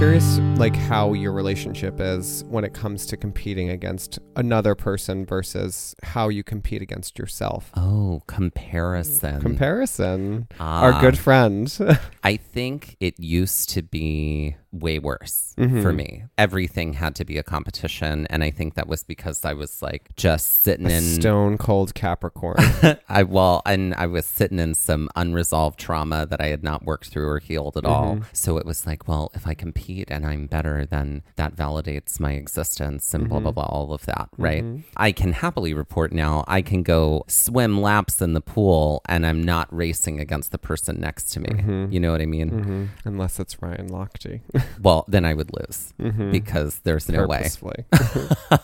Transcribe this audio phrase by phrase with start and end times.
[0.00, 5.94] curious like how your relationship is when it comes to competing against another person versus
[6.02, 7.70] how you compete against yourself.
[7.76, 9.42] Oh, comparison.
[9.42, 10.48] Comparison.
[10.58, 10.84] Ah.
[10.84, 11.70] Our good friend.
[12.24, 15.82] I think it used to be way worse Mm-hmm.
[15.82, 16.24] for me.
[16.38, 18.26] Everything had to be a competition.
[18.30, 21.02] And I think that was because I was like just sitting in.
[21.02, 22.56] Stone cold Capricorn.
[23.10, 27.08] I well, and I was sitting in some unresolved trauma that I had not worked
[27.08, 28.14] through or healed at all.
[28.14, 28.24] Mm-hmm.
[28.32, 32.32] So it was like, well, if I compete and I'm better, then that validates my
[32.32, 33.44] existence and blah Mm-hmm.
[33.44, 34.64] blah blah, all of that, right?
[34.96, 36.44] I can happily report now.
[36.48, 41.00] I can go swim laps in the pool, and I'm not racing against the person
[41.00, 41.48] next to me.
[41.50, 41.92] Mm-hmm.
[41.92, 42.50] You know what I mean?
[42.50, 42.88] Mhm.
[43.04, 44.40] Unless it's Ryan Lochte.
[44.82, 45.92] Well, then I would lose
[46.32, 47.48] because there's no way.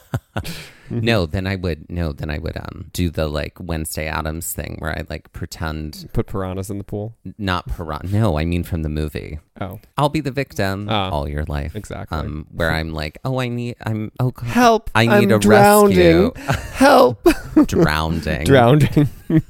[0.88, 4.76] No, then I would no, then I would um do the like Wednesday Addams thing
[4.78, 7.16] where I like pretend Put piranhas in the pool.
[7.38, 8.06] not piranha.
[8.06, 9.40] No, I mean from the movie.
[9.60, 11.74] Oh, I'll be the victim Ah, all your life.
[11.74, 12.18] exactly.
[12.18, 14.90] Um, where I'm like, oh, I need, I'm, oh, God, help!
[14.94, 15.96] I need I'm a drowning.
[15.96, 16.32] rescue.
[16.74, 17.26] Help!
[17.66, 18.44] drowning.
[18.44, 19.08] drowning.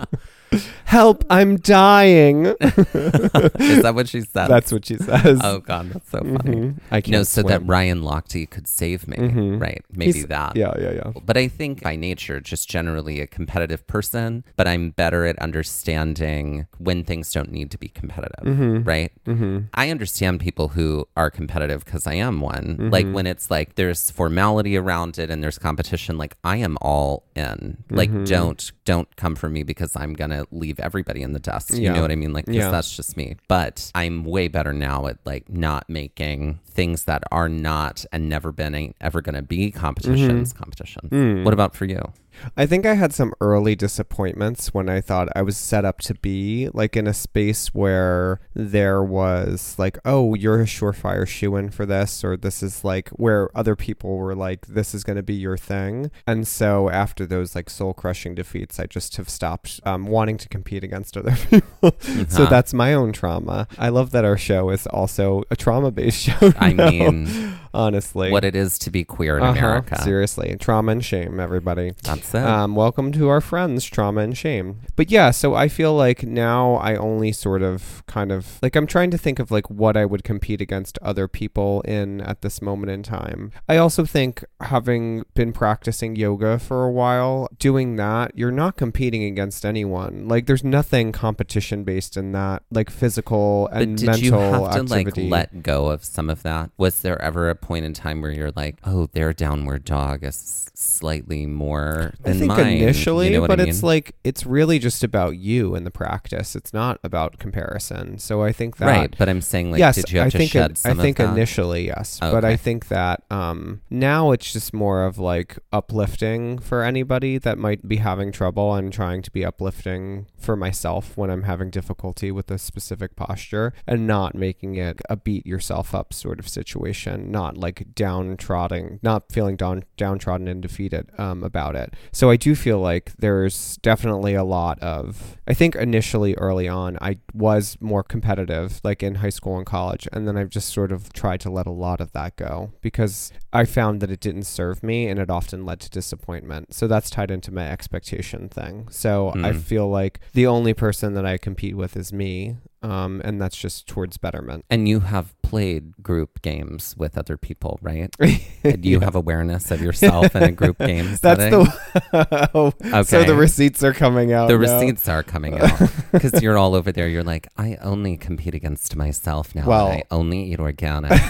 [0.85, 1.25] help!
[1.31, 2.47] I'm dying.
[2.61, 4.49] Is that what she said?
[4.49, 5.41] That's what she says.
[5.43, 6.57] oh God, that's so funny.
[6.57, 6.79] Mhm.
[6.91, 7.67] I can't No, so that.
[7.67, 9.61] Ryan Lochte could save me, Mhm.
[9.61, 9.85] right?
[9.93, 10.57] Maybe He's- that.
[10.57, 11.13] Yeah, yeah, yeah.
[11.25, 16.67] But I think by nature, just generally a competitive person, but I'm better at understanding
[16.79, 18.83] when things don't need to be competitive, Mm-hmm.
[18.85, 19.13] right?
[19.27, 19.59] Mm-hmm.
[19.75, 22.89] I understand people who are competitive because I am one.
[22.91, 23.15] Like Mm-hmm.
[23.15, 27.79] when it's like there's formality around it and there's competition, like I am all in.
[27.91, 28.25] Like Mm-hmm.
[28.25, 31.71] don't don't come for me because I'm gonna leave everybody in the dust.
[31.75, 31.93] You Yeah.
[31.95, 32.33] know what I mean?
[32.33, 32.71] Like Yeah.
[32.71, 33.37] that's just me.
[33.49, 38.53] But I'm way better now at like not making things that are not and never
[38.53, 40.59] been ain't ever gonna be competitions Mm-hmm.
[40.59, 41.11] competitions.
[41.11, 41.45] Mm.
[41.45, 42.13] What about for you?
[42.57, 46.15] I think I had some early disappointments when I thought I was set up to
[46.15, 51.71] be like in a space where there was like, oh, you're a surefire shoe in
[51.71, 55.23] for this, or this is like where other people were like, this is going to
[55.23, 56.11] be your thing.
[56.27, 60.49] And so after those like soul crushing defeats, I just have stopped um, wanting to
[60.49, 61.95] compete against other people.
[62.29, 62.47] so Uh-huh.
[62.51, 63.67] that's my own trauma.
[63.79, 66.53] I love that our show is also a trauma based show.
[66.59, 68.31] I now, mean, honestly.
[68.31, 70.03] what it is to be queer in Uh-huh, America.
[70.03, 71.93] Seriously, trauma and shame, everybody.
[72.03, 72.43] That's it.
[72.43, 74.81] Um, welcome to our friends, trauma and shame.
[74.97, 78.87] But yeah, so I feel like now I only sort of kind of like I'm
[78.87, 82.61] trying to think of like what I would compete against other people in at this
[82.61, 83.53] moment in time.
[83.69, 89.23] I also think having been practicing yoga for a while, doing that, you're not competing
[89.25, 90.27] against anyone.
[90.27, 94.73] Like there's nothing competition based in that, like physical and but did mental you have
[94.73, 95.29] to activity.
[95.29, 96.71] like let go of some of that?
[96.77, 100.71] Was there ever a point in time where you're like, oh, their downward dog is
[100.75, 102.79] slightly more I think mine?
[102.79, 103.69] initially, you know but I mean?
[103.69, 106.57] it's like it's really just about you in the practice.
[106.57, 108.19] It's not about comparison.
[108.19, 109.15] So I think that right.
[109.19, 111.21] But I'm saying, like, yes, did you have I to think shed it, I think
[111.21, 116.83] initially yes, but I think that um, now it's just more of like uplifting for
[116.83, 118.73] anybody that might be having trouble.
[118.73, 123.75] I'm trying to be uplifting for myself when I'm having difficulty with a specific posture,
[123.87, 127.31] and not making it a beat yourself up sort of situation.
[127.31, 131.95] Not not like downtrodden, not feeling down downtrodden and defeated um, about it.
[132.13, 135.37] So I do feel like there's definitely a lot of.
[135.47, 140.07] I think initially early on I was more competitive, like in high school and college,
[140.13, 143.33] and then I've just sort of tried to let a lot of that go because
[143.53, 146.75] I found that it didn't serve me and it often led to disappointment.
[146.75, 148.89] So that's tied into my expectation thing.
[148.91, 149.61] So I Mm.
[149.63, 152.57] feel like the only person that I compete with is me.
[152.83, 154.65] Um, and that's just towards betterment.
[154.71, 158.15] And you have played group games with other people, right?
[158.21, 161.65] Do you have awareness of yourself in a group game That's setting?
[161.65, 162.51] the
[162.93, 164.47] oh, so the receipts are coming out.
[164.49, 164.61] the now.
[164.61, 165.73] receipts are coming out
[166.13, 167.09] because you're all over there.
[167.09, 169.67] You're like, I only compete against myself now.
[169.67, 171.21] Well- I only eat organic,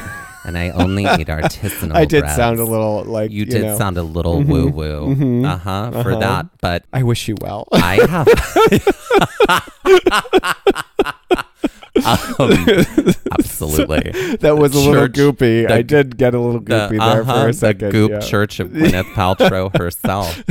[0.45, 1.95] and I only eat artisanal.
[1.95, 4.47] I did breads." sound a little like You did know, sound a little Mhm.
[4.49, 5.15] woo woo.
[5.15, 5.47] Mhm.
[5.47, 5.91] Uh huh.
[6.03, 6.21] For Uh-huh.
[6.21, 7.69] that, but I wish you well.
[7.73, 8.29] I have.
[11.99, 12.05] um,
[13.39, 14.37] absolutely.
[14.41, 15.67] that was a little Church- goopy.
[15.67, 17.89] the- I did get a little goopy The, there uh-huh, for a second.
[17.89, 18.19] the goop yeah.
[18.21, 20.43] church of Gwyneth Paltrow herself.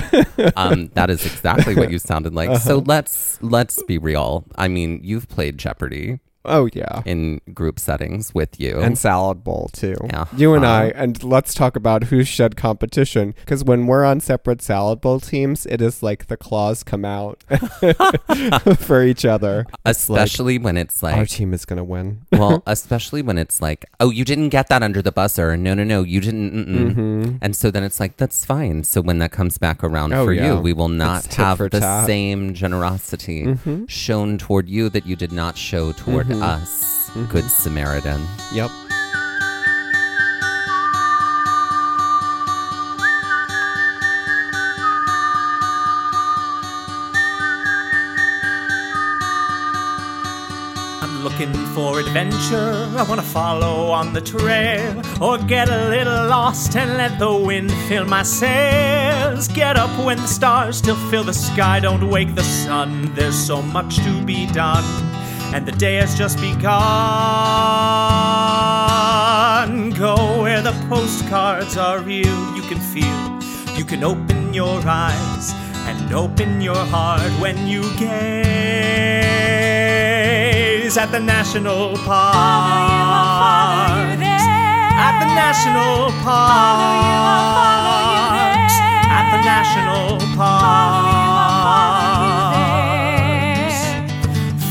[0.57, 2.57] um, that is exactly what you sounded like.
[2.59, 2.83] So Uh-huh.
[2.85, 4.45] let's let's be real.
[4.55, 7.01] I mean, you've played Jeopardy Oh yeah.
[7.05, 8.79] in group settings with you.
[8.79, 9.95] And salad bowl too.
[10.05, 10.25] Yeah.
[10.35, 11.03] You and I, Uh-huh.
[11.03, 13.33] and let's talk about who's shed competition.
[13.41, 17.43] Because when we're on separate salad bowl teams, it is like the claws come out
[18.79, 19.65] for each other.
[19.85, 22.21] It's like, especially when it's like our team is gonna win.
[22.31, 25.57] well, especially when it's like, oh, you didn't get that under the buzzer.
[25.57, 26.51] No, no, no, you didn't.
[26.53, 26.95] Mm-mm.
[26.95, 27.37] Mhm.
[27.41, 28.83] And so then it's like, that's fine.
[28.83, 30.53] So when that comes back around Oh, for yeah.
[30.55, 32.05] you, we will not have the tat.
[32.05, 33.89] same generosity Mhm.
[33.89, 36.41] shown toward you that you did not show toward Mhm.
[36.43, 37.29] us, Mhm.
[37.29, 38.27] Good Samaritan.
[38.51, 38.71] Yep.
[51.01, 52.89] I'm looking for adventure.
[52.97, 57.33] I want to follow on the trail or get a little lost and let the
[57.33, 59.47] wind fill my sails.
[59.47, 61.79] Get up when the stars still fill the sky.
[61.79, 63.11] Don't wake the sun.
[63.15, 64.83] There's so much to be done,
[65.53, 66.67] and the day has just begun.
[69.91, 72.55] Go where the postcards are real.
[72.55, 73.39] You can feel.
[73.77, 75.53] You can open your eyes
[75.87, 78.47] and open your heart when you gaze
[80.97, 82.35] at the national park.
[84.99, 87.47] At the national parks.
[89.17, 91.27] At the national parks.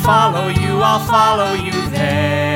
[0.06, 2.46] Follow you, I'll follow you there.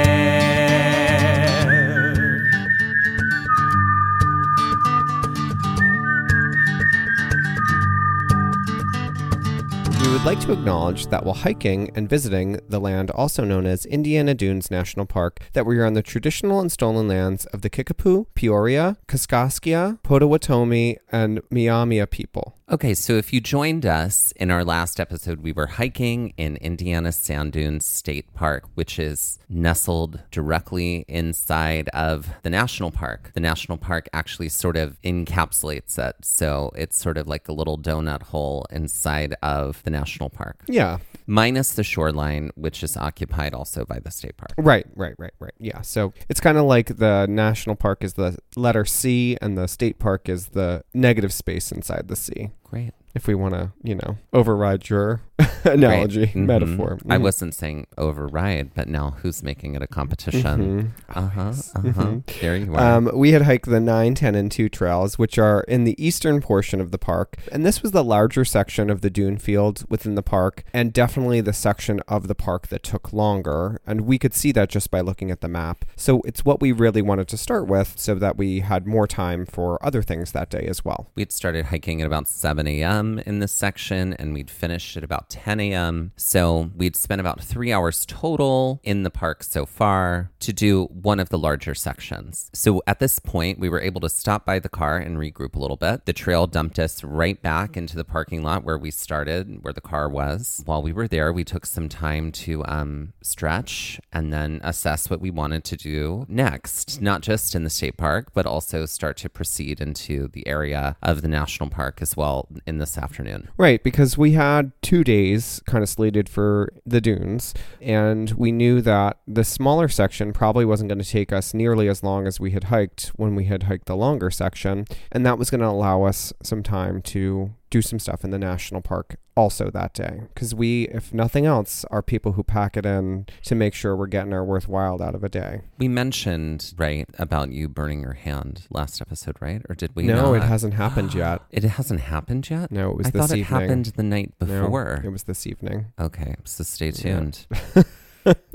[10.00, 13.84] We would like to acknowledge that while hiking and visiting the land also known as
[13.84, 17.70] Indiana Dunes National Park, that we are on the traditional and stolen lands of the
[17.70, 22.54] Kickapoo, Peoria, Kaskaskia, Potawatomi, and Miamia people.
[22.72, 27.10] Okay, so if you joined us in our last episode, we were hiking in Indiana
[27.10, 33.32] Sand Dunes State Park, which is nestled directly inside of the national park.
[33.34, 36.14] The national park actually sort of encapsulates it.
[36.22, 40.98] So it's sort of like a little donut hole inside of the national park, Yeah,
[41.30, 44.52] minus the shoreline, which is occupied also by the state park.
[44.58, 45.54] right, right, right, right.
[45.58, 49.68] Yeah, so it's kind of like the national park is the letter C and the
[49.68, 52.50] state park is the negative space inside the C.
[52.64, 52.92] Great.
[53.14, 55.20] If we want to, you know, override your
[55.64, 56.26] analogy.
[56.28, 56.46] Mhm.
[56.46, 56.98] metaphor.
[57.08, 57.22] I Mhm.
[57.22, 60.92] wasn't saying override, but now who's making it a competition?
[61.12, 61.16] Mhm.
[61.16, 61.52] Uh huh.
[61.74, 62.14] Uh huh.
[62.40, 62.96] There you are.
[62.96, 66.40] Um, we had hiked the 9, 10, and 2 trails, which are in the eastern
[66.40, 67.36] portion of the park.
[67.50, 71.40] And this was the larger section of the dune field within the park, and definitely
[71.40, 73.80] the section of the park that took longer.
[73.86, 75.84] And we could see that just by looking at the map.
[75.96, 79.46] So it's what we really wanted to start with so that we had more time
[79.46, 81.08] for other things that day as well.
[81.16, 82.99] We'd started hiking at about 7 a.m.
[83.00, 86.12] in this section and we'd finished at about 10 a.m.
[86.16, 91.20] So we'd spent about three hours total in the park so far to do one
[91.20, 92.50] of the larger sections.
[92.52, 95.58] So at this point, we were able to stop by the car and regroup a
[95.58, 96.06] little bit.
[96.06, 99.80] The trail dumped us right back into the parking lot where we started, where the
[99.80, 100.62] car was.
[100.64, 105.20] While we were there, we took some time to um, stretch and then assess what
[105.20, 109.28] we wanted to do next, not just in the state park, but also start to
[109.28, 113.48] proceed into the area of the national park as well in this afternoon.
[113.56, 118.80] Right, because we had two days kind of slated for the dunes, and we knew
[118.82, 122.50] that the smaller section probably wasn't going to take us nearly as long as we
[122.50, 126.02] had hiked when we had hiked the longer section, and that was going to allow
[126.02, 130.54] us some time to do some stuff in the national park also that day because
[130.54, 134.32] we if nothing else are people who pack it in to make sure we're getting
[134.32, 139.00] our worthwhile out of a day We mentioned, right, about you burning your hand last
[139.00, 139.62] episode, right?
[139.68, 142.70] Or did we no it hasn't happened yet It hasn't happened yet?
[142.72, 145.00] no it was I this thought it happened the night No, before.
[145.04, 147.20] it was this evening Okay, so stay Yeah.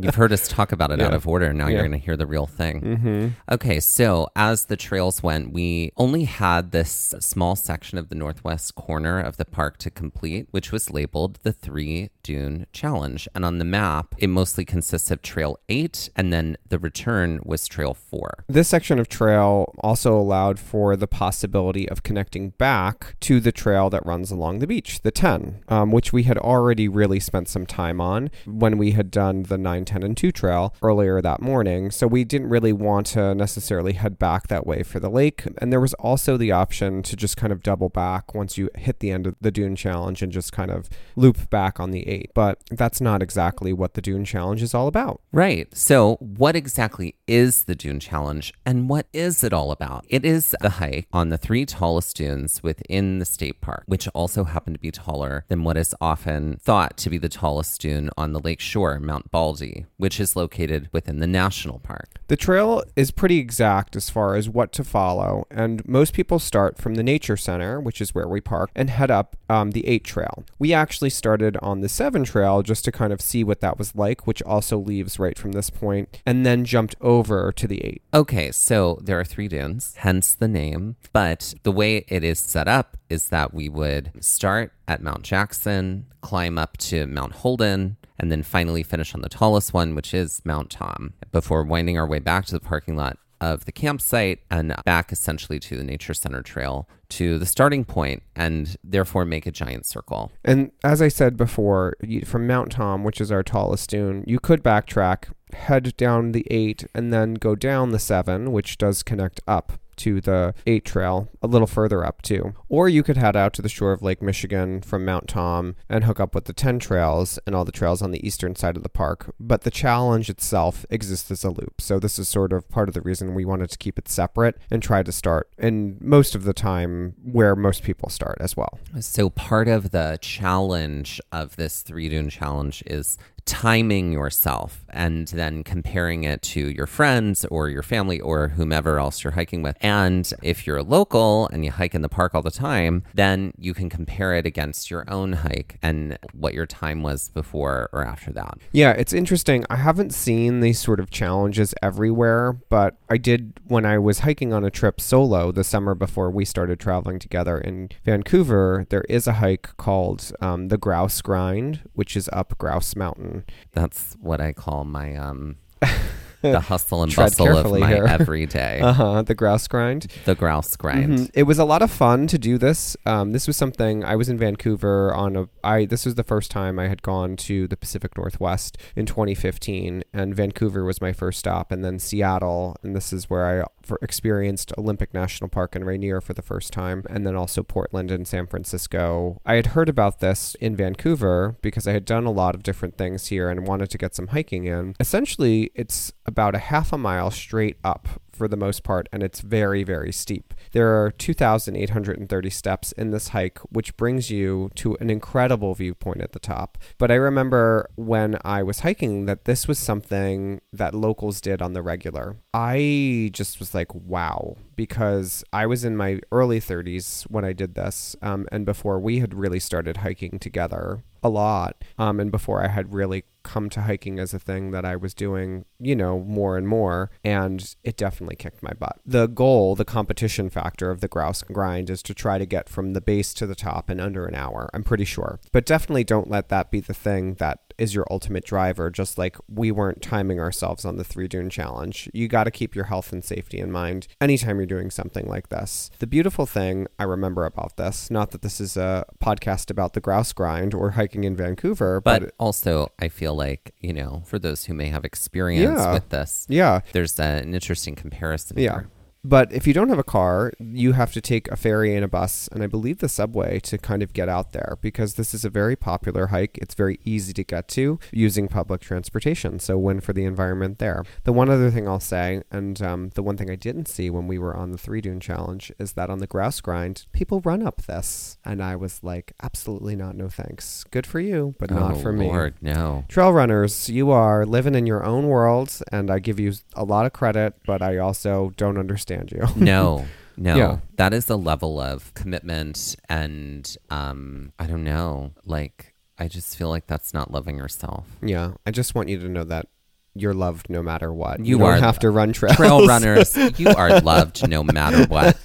[0.01, 1.53] You've heard us talk about it out of order.
[1.53, 1.73] Now Yeah.
[1.75, 2.81] you're going to hear the real thing.
[2.81, 3.27] mm-hmm.
[3.53, 8.75] Okay, so as the trails went, we only had this small section of the northwest
[8.75, 13.27] corner of the park to complete, which was labeled the Three Dune Challenge.
[13.35, 17.67] And on the map, it mostly consists of Trail 8, and then the return was
[17.67, 18.45] Trail 4.
[18.47, 23.91] This section of trail also allowed for the possibility of connecting back to the trail
[23.91, 27.67] that runs along the beach, the 10, um, which we had already really spent some
[27.67, 31.91] time on when we had done the 9, 10, and 2 trail earlier that morning.
[31.91, 35.43] So we didn't really want to necessarily head back that way for the lake.
[35.59, 38.99] And there was also the option to just kind of double back once you hit
[38.99, 42.31] the end of the Dune Challenge and just kind of loop back on the 8.
[42.33, 45.21] But that's not exactly what the Dune Challenge is all about.
[45.31, 45.75] Right.
[45.75, 50.05] So, what exactly is the Dune Challenge and what is it all about?
[50.09, 54.45] It is the hike on the three tallest dunes within the state park, which also
[54.45, 58.33] happen to be taller than what is often thought to be the tallest dune on
[58.33, 62.09] the lake shore, Mount Baldy, which is located within the national park.
[62.27, 66.77] The trail is pretty exact as far as what to follow, and most people start
[66.77, 70.03] from the Nature Center, which is where we park, and head up um, the 8
[70.03, 70.43] trail.
[70.59, 73.95] We actually started on the 7 trail just to kind of see what that was
[73.95, 78.01] like, which also leaves right from this point, and then jumped over to the 8.
[78.13, 80.97] Okay, so there are three dunes, hence the name.
[81.13, 86.05] But the way it is set up is that we would start at Mount Jackson,
[86.21, 90.43] climb up to Mount Holden, and then finally finish on the tallest one, which is
[90.45, 94.75] Mount Tom, before winding our way back to the parking lot of the campsite and
[94.85, 99.51] back essentially to the Nature Center Trail to the starting point and therefore make a
[99.51, 100.31] giant circle.
[100.43, 104.63] And as I said before, from Mount Tom, which is our tallest dune, you could
[104.63, 109.73] backtrack, head down the 8, and then go down the 7, which does connect up
[109.97, 112.53] to the 8 trail a little further up too.
[112.69, 116.03] Or you could head out to the shore of Lake Michigan from Mount Tom and
[116.03, 118.83] hook up with the 10 trails and all the trails on the eastern side of
[118.83, 119.33] the park.
[119.39, 121.79] But the challenge itself exists as a loop.
[121.79, 124.57] So this is sort of part of the reason we wanted to keep it separate
[124.69, 128.79] and try to start and most of the time where most people start as well.
[128.99, 135.63] So part of the challenge of this three dune challenge is timing yourself and then
[135.63, 139.77] comparing it to your friends or your family or whomever else you're hiking with.
[139.81, 143.73] And if you're local and you hike in the park all the time, then you
[143.73, 148.31] can compare it against your own hike and what your time was before or after
[148.33, 148.57] that.
[148.71, 149.65] Yeah, it's interesting.
[149.69, 154.53] I haven't seen these sort of challenges everywhere, but I did when I was hiking
[154.53, 158.87] on a trip solo the summer before we started traveling together in Vancouver.
[158.89, 163.34] There is a hike called um, the Grouse Grind, which is up Grouse Mountain.
[163.73, 165.57] That's what I call my um
[166.41, 168.05] the hustle and Tread bustle of my here.
[168.05, 168.79] everyday.
[168.83, 169.21] Uh huh.
[169.23, 170.07] The Grouse Grind.
[170.25, 171.09] the grouse grind.
[171.19, 171.31] Mhm.
[171.33, 172.95] It was a lot of fun to do this.
[173.05, 175.47] Um, this was something I was in Vancouver on a.
[175.63, 180.03] I this was the first time I had gone to the Pacific Northwest in 2015,
[180.13, 183.99] and Vancouver was my first stop, and then Seattle, and this is where I for
[184.01, 188.27] experienced Olympic National Park and Rainier for the first time, and then also Portland and
[188.27, 189.41] San Francisco.
[189.45, 192.97] I had heard about this in Vancouver because I had done a lot of different
[192.97, 194.95] things here and wanted to get some hiking in.
[194.99, 199.39] Essentially, it's about a half a mile straight up for the most part, and it's
[199.41, 200.53] very, very steep.
[200.73, 206.33] There are 2,830 steps in this hike, which brings you to an incredible viewpoint at
[206.33, 206.77] the top.
[206.97, 211.73] But I remember when I was hiking that this was something that locals did on
[211.73, 212.37] the regular.
[212.53, 217.75] I just was like, wow, because I was in my early 30s when I did
[217.75, 222.63] this, um, and before we had really started hiking together a lot, um, and before
[222.63, 226.19] I had really come to hiking as a thing that I was doing, you know,
[226.19, 228.99] more and more, and it definitely kicked my butt.
[229.05, 232.93] The goal, the competition factor of the grouse grind is to try to get from
[232.93, 235.39] the base to the top in under an hour, I'm pretty sure.
[235.53, 239.37] But definitely don't let that be the thing that is your ultimate driver, just like
[239.49, 242.09] we weren't timing ourselves on the three dune challenge.
[242.13, 245.49] You got to keep your health and safety in mind anytime you're doing something like
[245.49, 245.89] this.
[245.99, 250.01] The beautiful thing I remember about this, not that this is a podcast about the
[250.01, 254.39] grouse grind or hiking in Vancouver, but, But also, I feel like, you know, for
[254.39, 255.93] those who may have experience Yeah.
[255.93, 258.71] with this, yeah, there's an interesting comparison Yeah.
[258.79, 258.87] here.
[259.25, 262.07] But if you don't have a car, you have to take a ferry and a
[262.07, 265.43] bus, and I believe the subway to kind of get out there because this is
[265.43, 266.59] a very popular hike.
[266.61, 269.57] It's very easy to get to using public transportation.
[269.57, 271.03] So, win for the environment there.
[271.23, 274.27] The one other thing I'll say, and um, the one thing I didn't see when
[274.27, 277.63] we were on the Three Dune Challenge, is that on the grouse grind, people run
[277.65, 278.37] up this.
[278.45, 280.83] And I was like, absolutely not, no thanks.
[280.91, 282.27] Good for you, but not oh, for me.
[282.27, 283.05] Lord, no.
[283.07, 287.07] Trail runners, you are living in your own world, and I give you a lot
[287.07, 289.45] of credit, but I also don't understand you.
[289.55, 290.05] No.
[290.37, 290.77] No, Yeah.
[290.97, 295.31] that is a level of commitment, and um, I don't know.
[295.45, 298.05] Like, I just feel like that's not loving yourself.
[298.21, 299.67] yeah, I just want you to know that
[300.13, 301.45] you're loved no matter what.
[301.45, 302.55] You don't are have to run trails.
[302.57, 305.37] Trail runners, you are loved no matter what.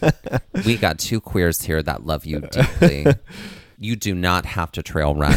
[0.65, 3.07] We got two queers here that love you deeply.
[3.83, 5.35] You do not have to trail run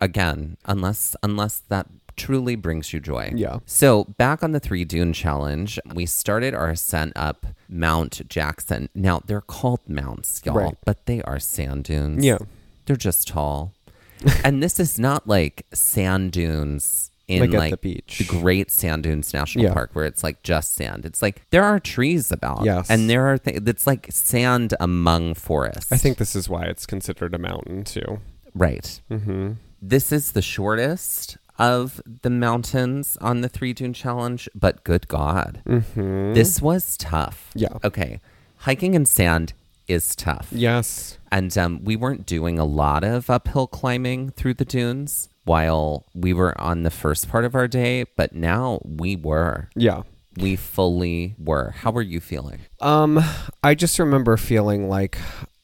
[0.00, 1.86] again, unless unless that
[2.22, 3.32] truly brings you joy.
[3.34, 3.58] Yeah.
[3.66, 8.88] So back on the three dune challenge, we started our ascent up Mount Jackson.
[8.94, 10.74] Now they're called mounts, y'all, Right.
[10.84, 12.24] but they are sand dunes.
[12.24, 12.38] Yeah.
[12.86, 13.72] They're just tall.
[14.44, 18.18] and this is not like sand dunes in Like like, the beach.
[18.18, 19.72] the Great Sand Dunes National Yeah.
[19.72, 21.04] Park where it's like just sand.
[21.06, 22.64] It's like there are trees about.
[22.64, 22.88] Yes.
[22.90, 25.90] And there are things it's like sand among forests.
[25.90, 28.20] I think this is why it's considered a mountain too.
[28.54, 29.00] Right.
[29.10, 29.52] Mm-hmm.
[29.80, 35.62] This is the shortest of the mountains on the Three Dune Challenge, but good God.
[35.66, 36.32] Mm-hmm.
[36.34, 37.50] This was tough.
[37.54, 37.78] Yeah.
[37.84, 38.20] Okay.
[38.58, 39.52] Hiking in sand
[39.88, 40.48] is tough.
[40.50, 41.18] Yes.
[41.30, 46.32] And um, we weren't doing a lot of uphill climbing through the dunes while we
[46.32, 49.68] were on the first part of our day, but now we were.
[49.74, 50.02] Yeah.
[50.36, 51.72] We fully were.
[51.76, 52.60] How were you feeling?
[52.80, 53.22] Um,
[53.62, 55.18] I just remember feeling like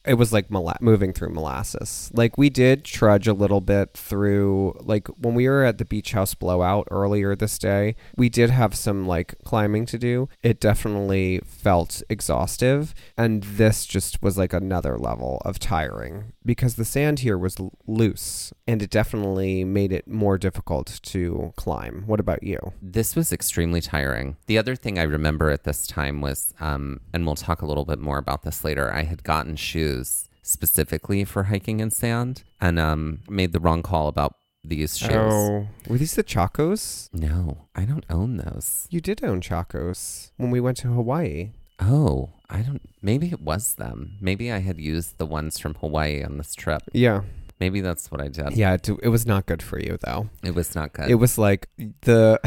[0.09, 0.47] it was like
[0.81, 2.09] moving through molasses.
[2.15, 4.75] Like we did trudge a little bit through.
[4.81, 8.73] Like when we were at the beach house blowout earlier this day, we did have
[8.73, 10.27] some like climbing to do.
[10.41, 16.85] It definitely felt exhaustive, and this just was like another level of tiring because the
[16.85, 22.01] sand here was l- loose, and it definitely made it more difficult to climb.
[22.07, 22.57] What about you?
[22.81, 24.37] This was extremely tiring.
[24.47, 27.85] The other thing I remember at this time was, um, and we'll talk a little
[27.85, 29.98] bit more about this later, I had gotten shoes
[30.41, 35.11] specifically for hiking in sand and um, made the wrong call about these shoes.
[35.11, 37.09] Oh, were these the Chacos?
[37.13, 38.87] No, I don't own those.
[38.89, 41.51] You did own Chacos when we went to Hawaii.
[41.79, 42.81] Oh, I don't.
[43.01, 44.17] Maybe it was them.
[44.19, 46.81] Maybe I had used the ones from Hawaii on this trip.
[46.93, 47.21] Yeah.
[47.59, 48.55] Maybe that's what I did.
[48.55, 50.29] Yeah, it, it was not good for you though.
[50.43, 51.09] It was not good.
[51.09, 51.67] It was like
[52.01, 52.39] the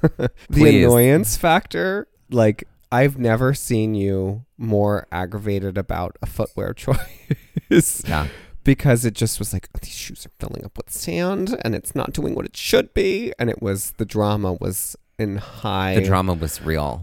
[0.50, 2.08] the annoyance factor.
[2.30, 8.28] Like I've never seen you more aggravated about a footwear choice yeah.
[8.64, 11.94] because it just was like "Oh, these shoes are filling up with sand and it's
[11.94, 16.02] not doing what it should be and it was the drama was in high The
[16.02, 17.02] drama was real.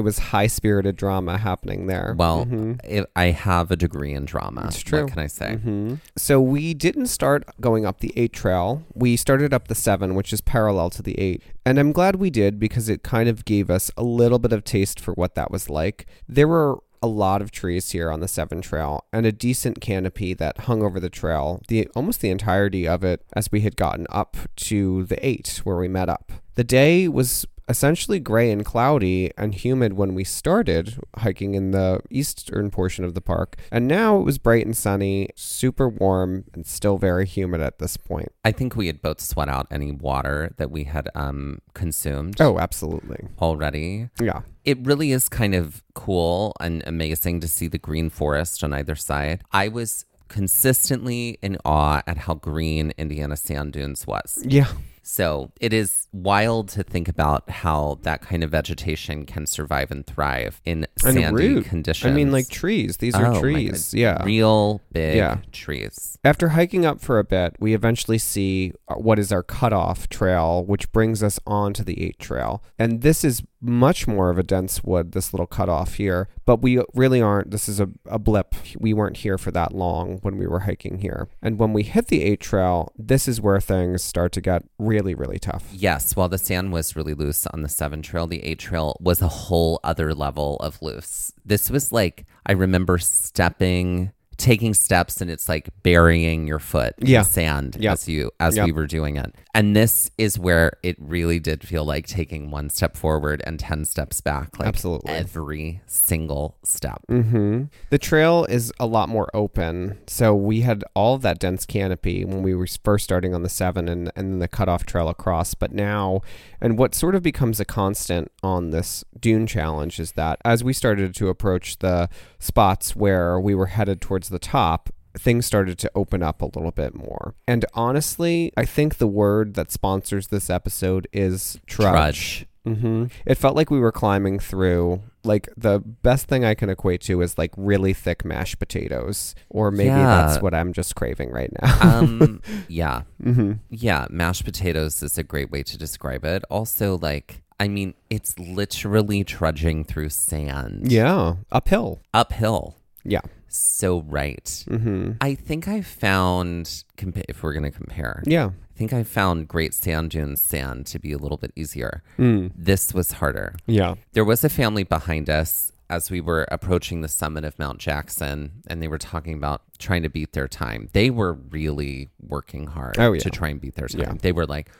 [0.00, 2.14] It was high spirited drama happening there.
[2.16, 2.80] Well, Mhm.
[2.84, 4.64] it, I have a degree in drama.
[4.66, 5.02] It's true.
[5.04, 5.56] What can I say?
[5.56, 8.82] hmm So we didn't start going up the eight trail.
[8.94, 11.42] We started up the seven, which is parallel to the eight.
[11.66, 14.64] And I'm glad we did because it kind of gave us a little bit of
[14.64, 16.06] taste for what that was like.
[16.28, 20.34] There were a lot of trees here on the seven trail and a decent canopy
[20.34, 24.06] that hung over the trail, the almost the entirety of it as we had gotten
[24.10, 26.32] up to the eight where we met up.
[26.56, 32.00] The day was essentially gray and cloudy and humid when we started hiking in the
[32.10, 33.56] eastern portion of the park.
[33.72, 37.96] And now it was bright and sunny, super warm, and still very humid at this
[37.96, 38.30] point.
[38.44, 42.58] I think we had both sweat out any water that we had um, consumed Oh,
[42.58, 43.28] absolutely.
[43.40, 44.08] already.
[44.20, 44.42] Yeah.
[44.64, 48.94] It really is kind of cool and amazing to see the green forest on either
[48.96, 49.42] side.
[49.52, 54.38] I was consistently in awe at how green Indiana Sand Dunes was.
[54.44, 54.68] Yeah.
[55.02, 60.06] So it is wild to think about how that kind of vegetation can survive and
[60.06, 61.64] thrive in And sandy root.
[61.66, 62.10] conditions.
[62.10, 62.98] I mean, like trees.
[62.98, 63.94] These Oh, are my trees.
[63.94, 64.22] Yeah.
[64.24, 65.38] real big Yeah.
[65.52, 66.18] trees.
[66.24, 70.64] After hiking up for a bit, we eventually see uh, what is our cutoff trail,
[70.64, 72.62] which brings us onto the 8 trail.
[72.78, 76.28] And this is much more of a dense wood, this little cutoff here.
[76.46, 78.54] But we really aren't, this is a, a blip.
[78.78, 81.28] We weren't here for that long when we were hiking here.
[81.42, 85.14] And when we hit the 8 trail, this is where things start to get really,
[85.14, 85.68] really tough.
[85.72, 89.20] Yes, while the sand was really loose on the seven trail, the eight trail was
[89.22, 91.32] a whole other level of loose.
[91.44, 97.06] This was like I remember stepping, taking steps, and it's like burying your foot in
[97.06, 97.22] Yeah.
[97.22, 97.92] the sand Yep.
[97.92, 98.66] as you as Yep.
[98.66, 99.34] we were doing it.
[99.54, 103.84] And this is where it really did feel like taking one step forward and 10
[103.84, 104.58] steps back.
[104.58, 105.12] Like Absolutely.
[105.12, 107.02] every single step.
[107.08, 109.98] hmm The trail is a lot more open.
[110.06, 113.48] So we had all of that dense canopy when we were first starting on the
[113.48, 115.54] seven and, and then the cutoff trail across.
[115.54, 116.20] But now,
[116.60, 120.72] and what sort of becomes a constant on this dune challenge is that as we
[120.72, 122.08] started to approach the
[122.38, 126.70] spots where we were headed towards the top, things started to open up a little
[126.70, 127.34] bit more.
[127.48, 132.46] And honestly, I think the word that sponsors this episode is trudge.
[132.64, 132.78] Trudge.
[132.78, 135.02] hmm It felt like we were climbing through.
[135.24, 139.70] Like the best thing I can equate to is like really thick mashed potatoes, or
[139.70, 140.06] maybe Yeah.
[140.28, 141.98] that's what I'm just craving right now.
[141.98, 143.02] Um, yeah.
[143.22, 144.06] hmm Yeah.
[144.10, 146.42] Mashed potatoes is a great way to describe it.
[146.50, 150.90] Also, like, I mean, it's literally trudging through sand.
[150.90, 152.00] Yeah, uphill.
[152.14, 152.76] Uphill.
[153.04, 153.20] Yeah.
[153.52, 154.64] So right.
[154.68, 156.84] hmm I think I found,
[157.28, 158.50] if we're going to compare, Yeah.
[158.74, 162.02] I think I found Great Sand Dunes sand to be a little bit easier.
[162.18, 162.50] Mm.
[162.56, 163.54] This was harder.
[163.66, 163.96] Yeah.
[164.12, 168.52] There was a family behind us as we were approaching the summit of Mount Jackson,
[168.68, 170.88] and they were talking about trying to beat their time.
[170.92, 173.20] They were really working hard Oh, yeah.
[173.20, 174.00] to try and beat their time.
[174.00, 174.14] Yeah.
[174.22, 174.70] They were like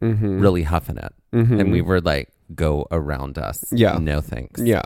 [0.00, 3.98] hmm really huffing it, hmm and we were like, "Go around us." Yeah.
[3.98, 4.60] no thanks.
[4.62, 4.82] Yeah.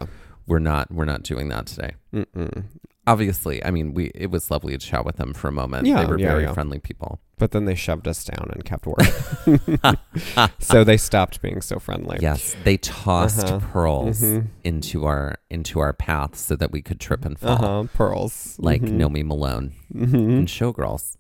[0.50, 0.90] We're not.
[0.92, 1.92] We're not doing that today.
[2.12, 2.64] Mm-mm.
[3.06, 5.86] Obviously, I mean, we it was lovely to chat with them for a moment.
[5.86, 6.52] Yeah, they were yeah, very yeah.
[6.52, 7.20] friendly people.
[7.38, 9.78] But then they shoved us down and kept working.
[10.58, 12.18] so they stopped being so friendly.
[12.20, 13.60] Yes, they tossed Uh-huh.
[13.72, 14.48] pearls Mhm.
[14.64, 17.84] into our into our path so that we could trip and fall, Uh huh.
[17.94, 18.56] Pearls.
[18.58, 18.98] like Mhm.
[18.98, 20.14] Nomi Malone Mhm.
[20.40, 21.16] and Showgirls.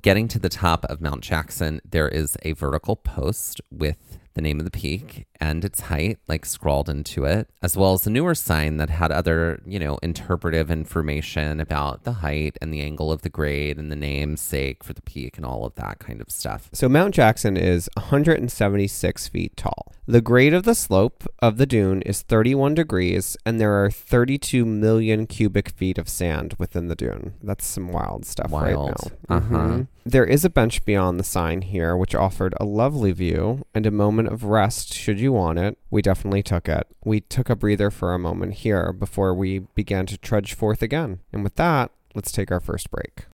[0.00, 4.58] Getting to the top of Mount Jackson, there is a vertical post with the name
[4.58, 8.34] of the peak and its height, like scrawled into it, as well as a newer
[8.34, 13.22] sign that had other, you know, interpretive information about the height and the angle of
[13.22, 16.70] the grade and the namesake for the peak and all of that kind of stuff.
[16.72, 19.92] So Mount Jackson is 176 feet tall.
[20.06, 24.64] The grade of the slope of the dune is 31 degrees, and there are 32
[24.64, 27.34] million cubic feet of sand within the dune.
[27.42, 28.90] That's some wild stuff Wild.
[29.00, 29.36] right now.
[29.36, 29.56] Uh-huh.
[29.56, 29.86] Mhm.
[30.04, 33.92] There is a bench beyond the sign here, which offered a lovely view and a
[33.92, 35.78] moment of rest should you want it.
[35.90, 36.88] We definitely took it.
[37.04, 41.20] We took a breather for a moment here before we began to trudge forth again.
[41.32, 43.26] And with that, let's take our first break.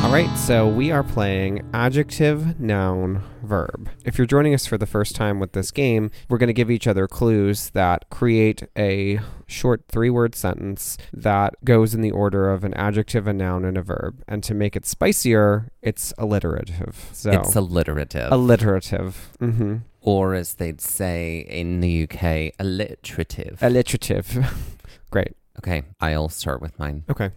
[0.00, 3.90] All right, so we are playing adjective, noun, verb.
[4.04, 6.70] If you're joining us for the first time with this game, we're going to give
[6.70, 12.48] each other clues that create a short three word sentence that goes in the order
[12.50, 14.22] of an adjective, a noun, and a verb.
[14.26, 17.10] And to make it spicier, it's alliterative.
[17.12, 18.32] So, It's alliterative.
[18.32, 19.32] alliterative.
[19.40, 19.76] Mm-hmm.
[20.00, 23.58] or as they'd say in the UK, alliterative.
[23.60, 24.54] Alliterative.
[25.10, 25.34] Great.
[25.58, 27.04] okay, I'll start with mine.
[27.10, 27.30] Okay.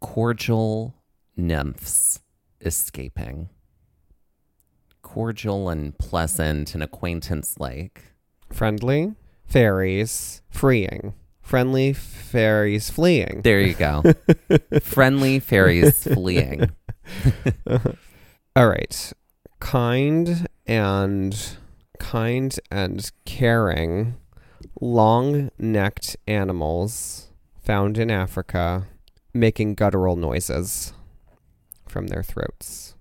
[0.00, 0.94] Cordial
[1.40, 2.20] nymphs
[2.60, 3.48] escaping.
[5.02, 8.02] Cordial and pleasant and acquaintance like.
[8.52, 9.14] Friendly,
[9.46, 11.14] fairies, freeing.
[11.42, 13.40] Friendly, fairies, fleeing.
[13.42, 14.02] There you go.
[14.82, 16.70] Friendly fairies fleeing.
[18.56, 19.12] All right.
[19.58, 21.56] Kind and
[21.98, 24.14] kind and caring
[24.80, 27.28] long-necked animals
[27.62, 28.86] found in Africa
[29.34, 30.92] making guttural noises
[31.90, 32.94] from their throats.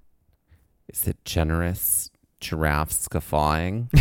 [0.87, 2.09] Is it generous
[2.41, 3.89] giraffes guffawing?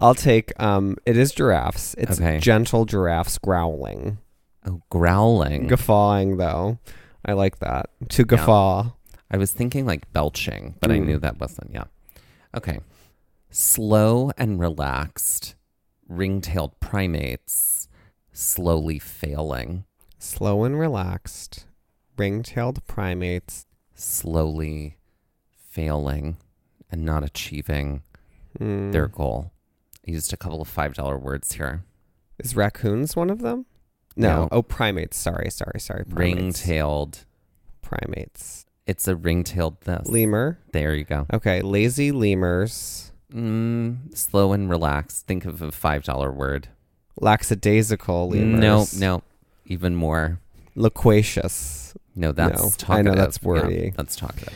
[0.00, 1.94] I'll take um it is giraffes.
[1.98, 2.38] It's Okay.
[2.38, 4.18] gentle giraffes growling.
[4.66, 5.66] Oh, growling.
[5.68, 6.78] Guffawing though.
[7.24, 7.90] I like that.
[8.10, 8.90] To guffaw.
[9.30, 11.06] I was thinking like belching, but I Mm.
[11.06, 11.70] knew that wasn't.
[11.72, 11.84] Yeah.
[12.56, 12.80] Okay.
[13.50, 15.54] Slow and relaxed,
[16.08, 17.88] ring tailed primates
[18.32, 19.84] slowly failing,
[20.18, 21.66] Slow and relaxed.
[22.20, 23.64] Ring-tailed primates.
[23.94, 24.96] slowly
[25.70, 26.36] failing,
[26.90, 28.02] and not achieving
[28.58, 28.92] Mm.
[28.92, 29.52] their goal.
[30.06, 31.82] I used a couple of $5 words here.
[32.38, 33.64] Is raccoons one of them?
[34.16, 34.42] No.
[34.42, 34.48] No.
[34.52, 35.16] Oh, primates.
[35.16, 36.04] Sorry, sorry, sorry.
[36.08, 37.24] Ring tailed
[37.82, 38.66] primates.
[38.86, 40.06] It's a ring tailed this.
[40.08, 40.58] Lemur.
[40.72, 41.26] There you go.
[41.32, 43.12] Okay, lazy lemurs.
[43.32, 45.26] Mm, slow and relaxed.
[45.26, 46.68] Think of a $5 word.
[47.20, 48.60] Lackadaisical lemurs.
[48.60, 48.86] No,
[49.18, 49.22] no.
[49.66, 50.40] Even more.
[50.74, 51.79] Loquacious.
[52.14, 53.92] No, that's No, I know that's Yeah, wordy.
[53.96, 54.54] that's talkative.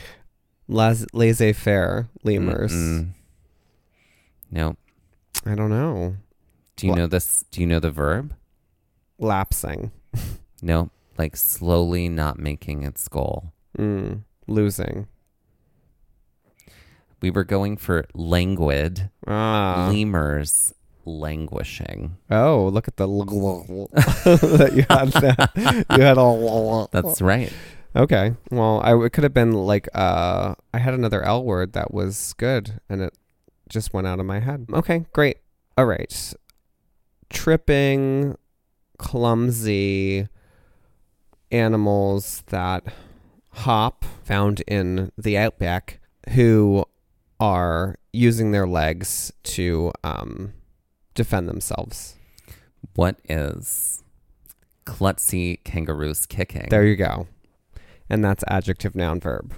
[0.67, 2.71] Las- laissez-faire lemurs.
[2.73, 3.09] Mm-mm.
[4.51, 4.75] No.
[5.45, 6.15] I don't know.
[6.75, 7.45] Do you know this?
[7.51, 8.33] Do you know the verb?
[9.19, 9.91] Lapsing.
[10.61, 10.89] No.
[11.17, 13.53] Like slowly not making its goal.
[13.77, 14.21] Mm.
[14.47, 15.07] Losing.
[17.21, 19.89] We were going for languid, Ah.
[19.91, 20.73] lemurs
[21.05, 22.17] languishing.
[22.29, 23.07] oh, look at the
[23.93, 25.09] that you had.
[25.09, 25.85] That.
[25.97, 26.87] You had a.
[26.91, 27.51] That's right.
[27.95, 28.33] Okay.
[28.51, 32.33] Well, I it could have been like uh I had another L word that was
[32.33, 33.17] good and it
[33.69, 34.67] just went out of my head.
[34.71, 35.37] Okay, great.
[35.77, 36.33] All right.
[37.29, 38.37] Tripping
[38.97, 40.27] clumsy
[41.51, 42.83] animals that
[43.51, 46.85] hop found in the outback who
[47.39, 50.53] are using their legs to um
[51.15, 52.15] defend themselves.
[52.93, 54.03] What is
[54.85, 56.67] klutzy kangaroos kicking?
[56.69, 57.27] There you go.
[58.09, 59.55] And that's adjective noun verb.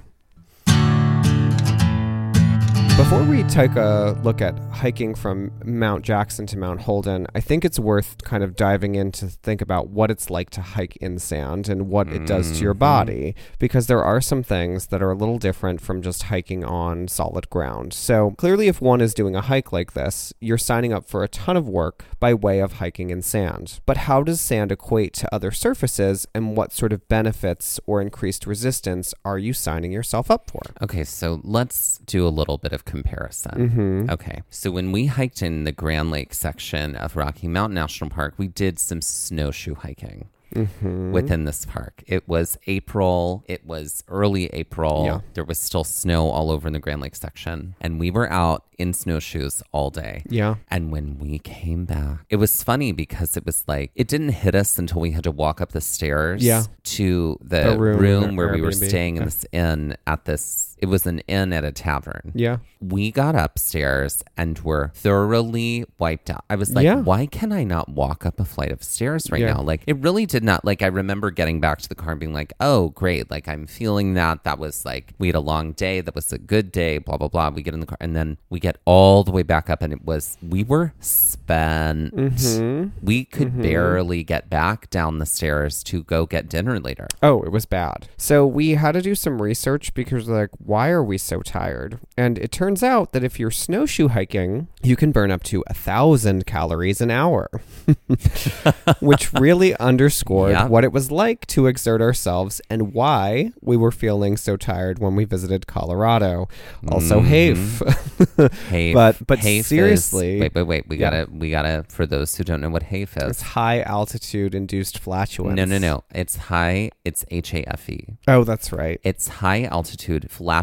[3.10, 7.64] Before we take a look at hiking from Mount Jackson to Mount Holden, I think
[7.64, 11.18] it's worth kind of diving in to think about what it's like to hike in
[11.18, 12.80] sand and what it does to your Mhm.
[12.80, 17.08] body, because there are some things that are a little different from just hiking on
[17.08, 17.94] solid ground.
[17.94, 21.30] So, clearly, if one is doing a hike like this, you're signing up for a
[21.30, 23.80] ton of work by way of hiking in sand.
[23.86, 28.46] But how does sand equate to other surfaces, and what sort of benefits or increased
[28.46, 30.62] resistance are you signing yourself up for?
[30.82, 32.97] Okay, so let's do a little bit of comparison.
[33.04, 34.10] Mm-hmm.
[34.10, 38.34] Okay, so when we hiked in the Grand Lake section of Rocky Mountain National Park,
[38.38, 41.12] we did some snowshoe hiking Mm-hmm.
[41.12, 42.04] within this park.
[42.08, 45.04] It was April, it was early April.
[45.06, 45.20] Yeah.
[45.34, 48.64] There was still snow all over in the Grand Lake section, and we were out
[48.80, 50.24] in snowshoes all day.
[50.30, 50.56] Yeah.
[50.72, 54.56] And when we came back, it was funny because it was like it didn't hit
[54.56, 56.64] us until we had to walk up the stairs Yeah.
[56.96, 60.86] to the, The room room, where we were staying in this inn at this it
[60.88, 62.32] was an inn at a tavern.
[62.36, 62.58] Yeah.
[62.80, 66.46] We got upstairs and were thoroughly wiped out.
[66.50, 66.98] I was like, Yeah.
[66.98, 69.54] why can I not walk up a flight of stairs right Yeah.
[69.54, 69.62] now?
[69.62, 70.64] Like, it really did not.
[70.64, 73.32] Like, I remember getting back to the car and being like, oh, great.
[73.32, 74.44] Like, I'm feeling that.
[74.44, 76.02] That was like, we had a long day.
[76.02, 77.50] That was a good day, blah, blah, blah.
[77.50, 79.92] We get in the car and then we get all the way back up and
[79.92, 82.16] it was, we were spent.
[82.16, 82.90] Mm-hmm.
[83.06, 87.08] We could barely get back down the stairs to go get dinner later.
[87.24, 88.08] Oh, it was bad.
[88.18, 91.98] So we had to do some research because like, why are we so tired?
[92.18, 95.74] And it turns out that if you're snowshoe hiking, you can burn up to a
[95.74, 97.50] thousand calories an hour,
[99.00, 100.68] which really underscored Yeah.
[100.68, 105.16] what it was like to exert ourselves and why we were feeling so tired when
[105.16, 106.50] we visited Colorado.
[106.90, 107.28] Also, mm-hmm.
[107.30, 108.58] HAFE.
[108.70, 108.94] Hafe.
[108.94, 110.88] But- but Hafe is- seriously- wait, wait, wait.
[110.90, 111.12] We Yeah.
[111.12, 111.86] gotta, we gotta.
[111.88, 115.56] For those who don't know what Hafe is, it's high altitude induced flatulence.
[115.56, 116.04] no, no, no.
[116.14, 116.92] It's high.
[117.06, 118.18] It's H A F E.
[118.28, 119.00] Oh, that's right.
[119.04, 120.57] It's high altitude flatulence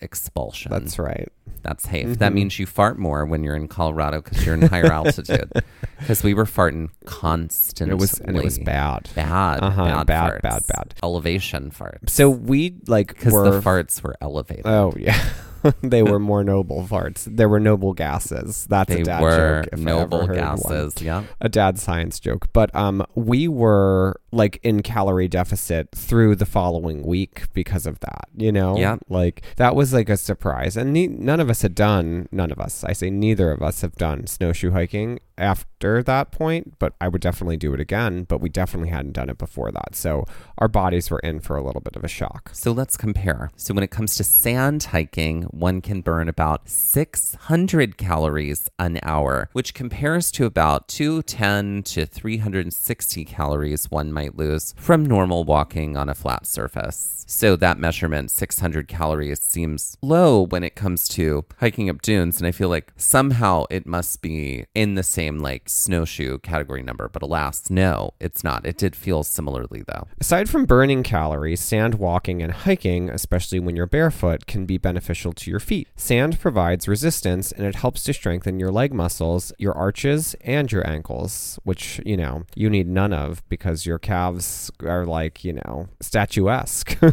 [0.00, 0.70] expulsion.
[0.72, 1.28] That's right.
[1.62, 2.18] That's HAFE.
[2.18, 5.50] That means you fart more when you're in Colorado because you're in higher altitude.
[5.98, 7.94] Because we were farting constantly.
[7.94, 9.08] It was and it was bad.
[9.14, 10.42] Bad, Uh-huh, bad, bad, farts.
[10.42, 10.94] bad, bad.
[11.02, 12.10] Elevation farts.
[12.10, 14.66] So we like Because were the farts were elevated.
[14.66, 15.18] Oh yeah.
[15.82, 17.24] they were more noble farts.
[17.24, 18.66] There were noble gases.
[18.68, 19.72] That's they a dad were joke.
[19.72, 20.58] if I noble ever heard one.
[20.58, 21.02] gases.
[21.02, 21.24] Yeah.
[21.40, 22.52] A dad science joke.
[22.52, 28.28] But um we were like in calorie deficit through the following week because of that,
[28.36, 28.76] you know?
[28.76, 28.96] Yeah.
[29.08, 30.76] Like that was like a surprise.
[30.76, 32.84] And ne- none of us had done none of us.
[32.84, 37.20] I say neither of us have done snowshoe hiking after that point, but I would
[37.20, 39.94] definitely do it again, but we definitely hadn't done it before that.
[39.94, 40.24] So
[40.58, 42.50] our bodies were in for a little bit of a shock.
[42.52, 43.50] So let's compare.
[43.56, 49.48] So when it comes to sand hiking, one can burn about 600 calories an hour,
[49.52, 56.08] which compares to about 210 to 360 calories one might lose from normal walking on
[56.08, 57.24] a flat surface.
[57.30, 62.38] So that measurement, 600 calories, seems low when it comes to hiking up dunes.
[62.38, 67.08] And I feel like somehow it must be in the same like snowshoe category number.
[67.08, 68.64] But alas, no, it's not.
[68.64, 70.06] It did feel similarly though.
[70.20, 75.32] Aside from burning calories, sand walking and hiking, especially when you're barefoot, can be beneficial
[75.32, 75.88] to your feet.
[75.96, 80.86] Sand provides resistance and it helps to strengthen your leg muscles, your arches, and your
[80.88, 85.88] ankles, which, you know, you need none of because your calves are like, you know,
[86.00, 86.96] statuesque.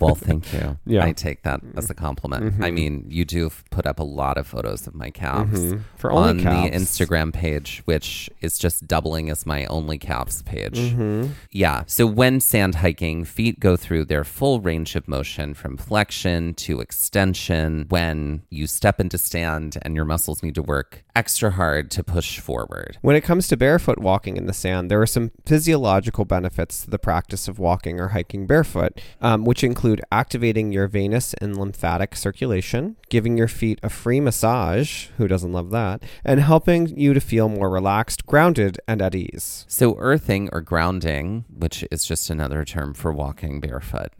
[0.00, 0.78] Well, thank you.
[0.86, 1.04] Yeah.
[1.04, 2.62] I take that as a compliment.
[2.62, 5.80] I mean, you do put up a lot of photos of my calves Mhm.
[5.96, 6.70] For only on calves.
[6.70, 10.78] the Instagram page, which is just doubling as my only calves page.
[10.78, 11.30] Mhm.
[11.50, 11.84] Yeah.
[11.86, 16.80] So when sand hiking, feet go through their full range of motion from flexion to
[16.80, 22.04] extension when you step into stand and your muscles need to work extra hard to
[22.04, 22.96] push forward.
[23.02, 26.90] When it comes to barefoot walking in the sand, there are some physiological benefits to
[26.90, 32.14] the practice of walking or hiking barefoot, um, which include activating your venous and lymphatic
[32.14, 37.20] circulation, giving your feet a free massage, who doesn't love that, and helping you to
[37.20, 39.64] feel more relaxed, grounded, and at ease.
[39.68, 44.12] So earthing or grounding, which is just another term for walking barefoot.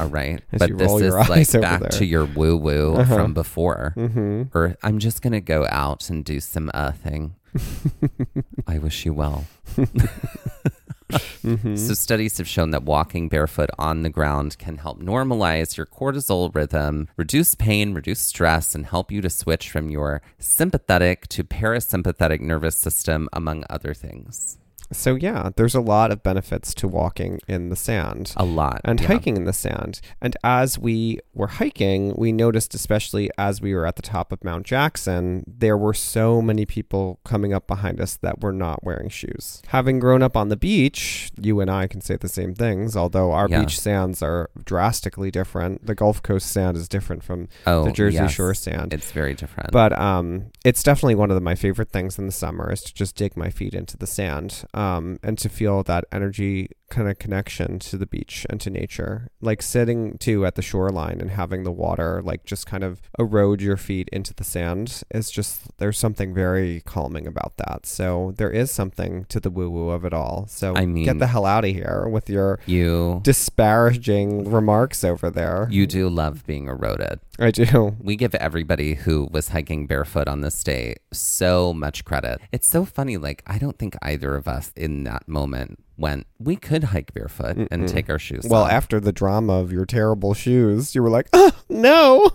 [0.00, 0.42] All right.
[0.52, 1.90] As but this is like back there.
[1.90, 3.14] to your woo woo Uh-huh.
[3.16, 3.94] from before.
[3.96, 4.56] Mm-hmm.
[4.56, 7.34] Or I'm just going to go out and do some earthing.
[8.66, 9.44] I wish you well.
[11.12, 11.74] Mm-hmm.
[11.74, 16.54] So, studies have shown that walking barefoot on the ground can help normalize your cortisol
[16.54, 22.40] rhythm, reduce pain, reduce stress, and help you to switch from your sympathetic to parasympathetic
[22.40, 24.58] nervous system, among other things.
[24.92, 28.32] So yeah, there's a lot of benefits to walking in the sand.
[28.36, 28.80] A lot.
[28.84, 29.06] and yeah.
[29.08, 30.00] hiking in the sand.
[30.20, 34.44] And as we were hiking, we noticed, especially as we were at the top of
[34.44, 39.08] Mount Jackson, there were so many people coming up behind us that were not wearing
[39.08, 39.62] shoes.
[39.68, 43.32] Having grown up on the beach, you and I can say the same things, although
[43.32, 43.60] our Yeah.
[43.60, 45.86] beach sands are drastically different.
[45.86, 48.32] The Gulf Coast sand is different from Oh, the Jersey yes.
[48.32, 48.92] Shore sand.
[48.92, 49.70] It's very different.
[49.72, 52.94] But um, it's definitely one of the, my favorite things in the summer is to
[52.94, 57.08] just dig my feet into the sand um, Um, and to feel that energy kind
[57.08, 59.28] of connection to the beach and to nature.
[59.40, 63.60] Like sitting too at the shoreline and having the water like just kind of erode
[63.62, 67.86] your feet into the sand is just there's something very calming about that.
[67.86, 70.46] So there is something to the woo woo of it all.
[70.48, 75.30] So I mean- get the hell out of here with your you disparaging remarks over
[75.30, 75.66] there.
[75.70, 77.18] you do love being eroded.
[77.38, 77.96] I do.
[78.02, 82.40] We give everybody who was hiking barefoot on this day so much credit.
[82.50, 83.16] It's so funny.
[83.16, 87.68] Like, I don't think either of us in that moment went, we could hike barefoot
[87.70, 88.72] and take our shoes Well, off.
[88.72, 92.30] after the drama of your terrible shoes, you were like, oh, no.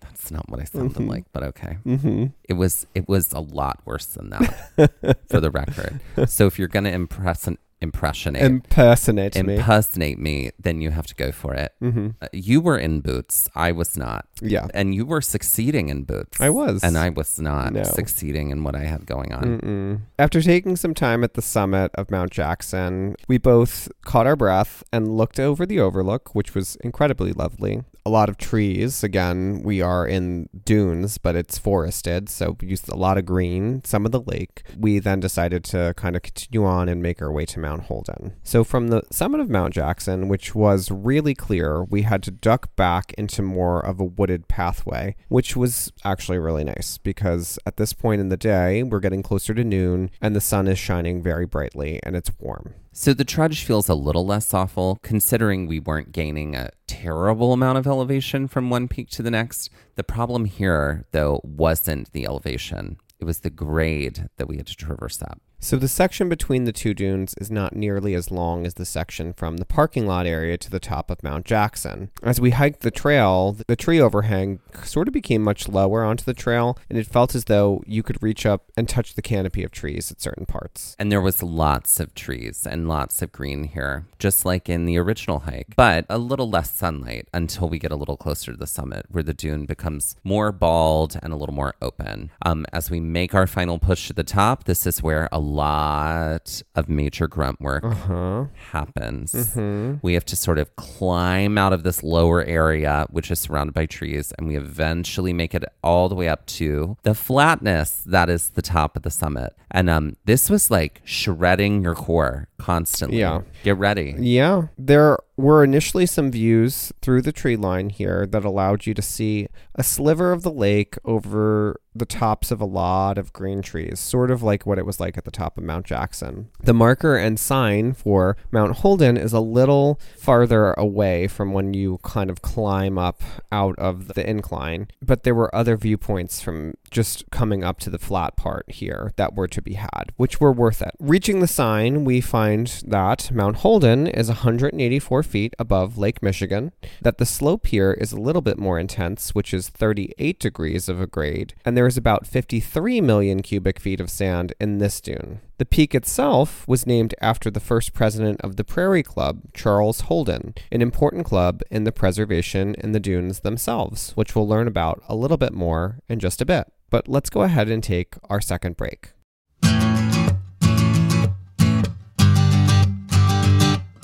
[0.00, 1.78] That's not what I sounded like, but okay.
[1.84, 2.26] Mm-hmm.
[2.48, 6.00] It was it was a lot worse than that, for the record.
[6.28, 7.46] So if you're gonna impress
[7.84, 9.54] impressionate Impersonate me.
[9.54, 11.70] impersonate me, then you have to go for it.
[11.80, 12.08] mm-hmm.
[12.20, 13.48] Uh, you were in boots.
[13.54, 14.26] I was not.
[14.42, 14.66] Yeah.
[14.74, 16.40] And you were succeeding in boots.
[16.40, 16.82] I was.
[16.82, 17.82] And I was not No.
[17.84, 19.44] succeeding in what I had going on.
[19.60, 20.00] Mm-mm.
[20.18, 24.82] After taking some time at the summit of Mount Jackson, we both caught our breath
[24.92, 27.82] and looked over the overlook, which was incredibly lovely.
[28.06, 29.02] A lot of trees.
[29.02, 33.82] Again, we are in dunes, but it's forested, so we used a lot of green,
[33.82, 34.62] some of the lake.
[34.78, 38.34] We then decided to kind of continue on and make our way to Mount Holden.
[38.42, 42.76] So from the summit of Mount Jackson, which was really clear, we had to duck
[42.76, 47.94] back into more of a wooded pathway, which was actually really nice because at this
[47.94, 51.46] point in the day, we're getting closer to noon and the sun is shining very
[51.46, 52.74] brightly and it's warm.
[52.96, 57.76] So the trudge feels a little less awful, considering we weren't gaining a terrible amount
[57.76, 59.68] of elevation from one peak to the next.
[59.96, 62.98] The problem here, though, wasn't the elevation.
[63.18, 65.40] It was the grade that we had to traverse up.
[65.64, 69.32] So the section between the two dunes is not nearly as long as the section
[69.32, 72.10] from the parking lot area to the top of Mount Jackson.
[72.22, 76.34] As we hiked the trail, the tree overhang sort of became much lower onto the
[76.34, 79.70] trail, and it felt as though you could reach up and touch the canopy of
[79.70, 80.96] trees at certain parts.
[80.98, 84.98] And there was lots of trees and lots of green here, just like in the
[84.98, 88.66] original hike, but a little less sunlight until we get a little closer to the
[88.66, 92.32] summit, where the dune becomes more bald and a little more open.
[92.42, 96.62] Um, as we make our final push to the top, this is where a lot
[96.74, 98.46] of major grunt work Huh?
[98.72, 99.32] happens.
[99.32, 99.98] Mm-hmm.
[100.02, 103.86] We have to sort of climb out of this lower area, which is surrounded by
[103.86, 108.50] trees, and we eventually make it all the way up to the flatness that is
[108.50, 109.54] the top of the summit.
[109.70, 113.18] And um, this was like shredding your core constantly.
[113.18, 113.42] Yeah.
[113.64, 114.14] Get ready.
[114.18, 119.02] Yeah, there were initially some views through the tree line here that allowed you to
[119.02, 124.00] see a sliver of the lake over the tops of a lot of green trees,
[124.00, 126.50] sort of like what it was like at the top of Mount Jackson.
[126.62, 131.98] The marker and sign for Mount Holden is a little farther away from when you
[132.02, 137.28] kind of climb up out of the incline, but there were other viewpoints from just
[137.30, 140.80] coming up to the flat part here that were to be had, which were worth
[140.80, 140.94] it.
[141.00, 147.18] Reaching the sign, we find that Mount Holden is 184 feet above Lake Michigan, that
[147.18, 151.08] the slope here is a little bit more intense, which is 38 degrees of a
[151.08, 155.40] grade, and there is about 53 million cubic feet of sand in this dune.
[155.56, 160.52] The peak itself was named after the first president of the Prairie Club, Charles Holden,
[160.72, 165.14] an important club in the preservation in the dunes themselves, which we'll learn about a
[165.14, 166.72] little bit more in just a bit.
[166.90, 169.12] But let's go ahead and take our second break.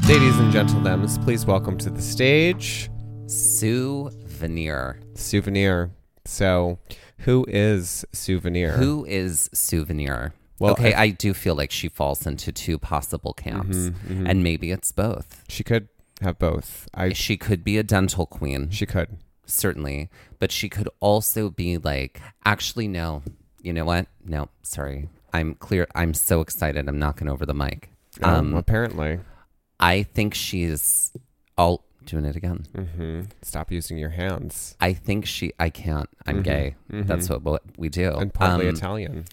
[0.08, 2.88] Ladies and gentlemen, please welcome to the stage
[3.26, 5.00] Souvenir.
[5.14, 5.90] Souvenir.
[6.24, 6.78] So,
[7.18, 8.74] who is Souvenir?
[8.74, 10.32] Who is Souvenir?
[10.60, 14.28] Well, okay, I- I, do feel like she falls into two possible camps, Mhm, mhm.
[14.30, 15.42] and maybe it's both.
[15.48, 15.88] She could
[16.20, 16.86] have both.
[16.94, 18.70] I She could be a dental queen.
[18.70, 19.08] she could.
[19.46, 23.20] certainly but she could also be like actually no
[23.60, 27.90] you know what no sorry i'm clear i'm so excited i'm knocking over the mic
[28.22, 29.18] Um, um apparently.
[29.80, 31.10] i think she's
[31.58, 34.76] all doing it again hmm Stop using your hands.
[34.80, 37.06] i think she i can't i'm Mhm, gay mhm.
[37.08, 39.24] that's what, what we do And partly Um, Italian.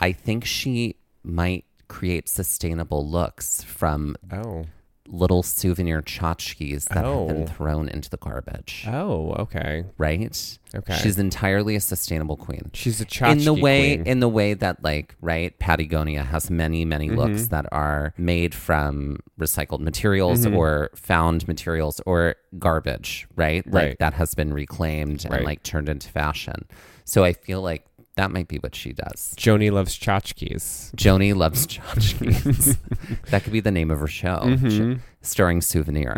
[0.00, 4.66] I think she might create sustainable looks from Oh.
[5.08, 7.46] little souvenir tchotchkes that have been Oh.
[7.46, 8.84] thrown into the garbage.
[8.86, 9.84] Oh, okay.
[9.98, 10.58] Right?
[10.72, 10.94] Okay.
[11.02, 12.70] She's entirely a sustainable queen.
[12.74, 14.06] She's a tchotchke in the way queen.
[14.06, 17.18] in the way that like right patagonia has many many Mm-hmm.
[17.18, 20.54] looks that are made from recycled materials Mm-hmm.
[20.56, 23.98] or found materials or garbage right like Right.
[23.98, 25.38] that has been reclaimed Right.
[25.38, 26.66] and like turned into fashion
[27.04, 27.84] so i feel like
[28.20, 30.94] that might be what she does Joni loves tchotchkes.
[30.94, 32.76] joni loves tchotchkes
[33.30, 36.14] that could be the name of her show J- starring souvenir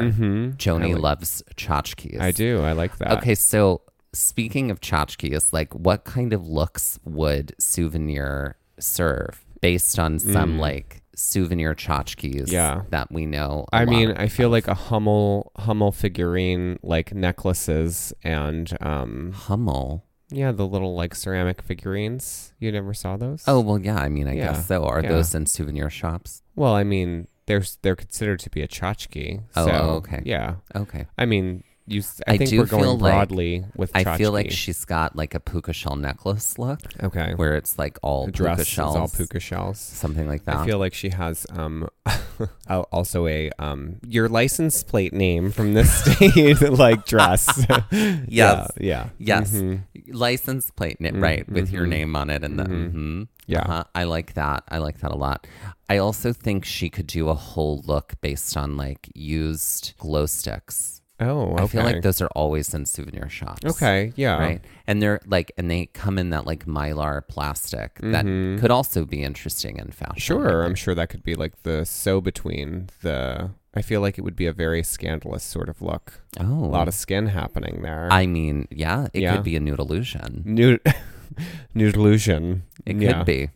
[0.65, 2.23] joni loves tchotchkes Mm-hmm.
[2.23, 2.61] I do.
[2.63, 3.19] I like that.
[3.19, 3.83] Okay, so
[4.13, 11.03] speaking of tchotchkes, like what kind of looks would Souvenir serve based on some like
[11.15, 12.53] souvenir tchotchkes Mm.
[12.53, 12.83] Yeah.
[12.91, 13.67] that we know?
[13.73, 14.13] I mean?
[14.13, 20.05] I feel like a Hummel Hummel figurine, like necklaces and um, Hummel.
[20.33, 22.53] Yeah, the little like ceramic figurines.
[22.59, 23.45] You never saw those?
[23.47, 23.97] Oh well, yeah.
[23.99, 24.85] I mean, I Yeah, guess so.
[24.85, 25.09] Are yeah.
[25.11, 26.43] those in souvenir shops?
[26.57, 29.43] well, I mean, they're they're considered to be a tchotchke.
[29.57, 30.23] Oh, so, oh, okay.
[30.25, 31.07] Yeah, Okay.
[31.19, 32.03] I mean, you.
[32.27, 33.91] I, I think do we're going feel like- broadly with.
[33.95, 37.35] I feel like she's got like a puka shell necklace look, okay.
[37.35, 39.79] where it's like all The dress puka shells, all puka shells.
[39.81, 40.57] something like that.
[40.57, 41.89] I feel like she has um
[42.69, 47.65] also a um your license plate name from this state like dress.
[47.91, 48.27] Yes.
[48.29, 48.67] Yeah.
[48.79, 49.09] Yeah.
[49.19, 49.53] Yes.
[49.53, 49.83] Mhm.
[50.09, 51.91] License plate, na- right, with your mhm.
[51.91, 52.43] name on it.
[52.45, 53.29] And the, mhm.
[53.47, 53.61] Yeah.
[53.63, 53.85] Uh-huh.
[53.95, 54.65] I like that.
[54.69, 55.47] I like that a lot.
[55.89, 61.02] I also think she could do a whole look based on like used glow sticks.
[61.23, 61.63] Oh, okay.
[61.63, 63.65] I feel like those are always in souvenir shops.
[63.65, 64.13] Okay.
[64.17, 64.39] Yeah.
[64.39, 64.61] Right.
[64.87, 68.25] And they're like, and they come in that like mylar plastic that
[68.61, 70.37] could also be interesting in fashion.
[70.37, 70.49] Mm-hmm.
[70.49, 70.63] Sure.
[70.65, 73.51] I'm sure that could be like the sew between the.
[73.75, 76.21] I feel like it would be a very scandalous sort of look.
[76.39, 76.45] Oh.
[76.45, 78.07] A lot of skin happening there.
[78.11, 79.35] I mean, yeah, it Yeah.
[79.35, 80.43] could be a nude illusion.
[80.45, 80.81] nude,
[81.75, 82.65] nude illusion.
[82.85, 83.13] It yeah.
[83.19, 83.49] could be.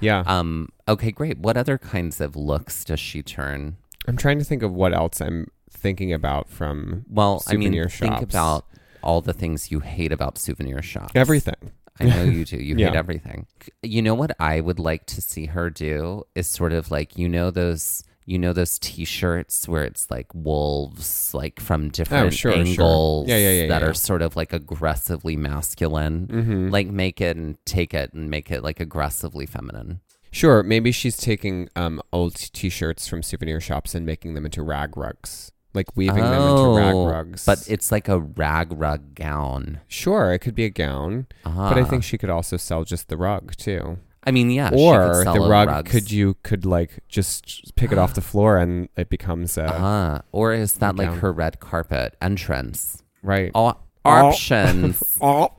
[0.00, 0.24] Yeah.
[0.26, 1.38] Um, okay, great.
[1.38, 3.76] What other kinds of looks does she turn?
[4.08, 7.88] I'm trying to think of what else I'm thinking about from Well, I mean, Souvenir
[7.88, 8.22] think shops.
[8.24, 8.66] about
[9.02, 11.12] all the things you hate about souvenir shops.
[11.14, 11.72] everything.
[11.98, 12.56] I know you do.
[12.56, 13.46] You hate everything.
[13.82, 17.28] You know what I would like to see her do is sort of like you
[17.28, 22.52] know those you know those T-shirts where it's like wolves, like from different Oh, sure,
[22.52, 22.60] sure.
[22.62, 23.88] angles, Yeah, yeah, yeah, that yeah.
[23.88, 26.26] are sort of like aggressively masculine.
[26.28, 26.68] Mm-hmm.
[26.68, 30.00] Like make it and take it and make it like aggressively feminine.
[30.32, 34.96] Sure, maybe she's taking um, old t-shirts from souvenir shops and making them into rag
[34.96, 37.44] rugs, like weaving them into rag Oh, rugs.
[37.46, 39.80] But it's like a rag rug gown.
[39.88, 41.84] sure, it could be a gown, but I Ah.
[41.84, 43.98] think she could also sell just the rug too.
[44.24, 45.90] I mean, yeah, she could or sell the rug rugs.
[45.90, 50.20] could you could like just pick it off the floor and it becomes a Ah,
[50.32, 53.02] or is that like her red carpet entrance?
[53.22, 53.50] right.
[53.54, 55.52] Oh, options, Oh.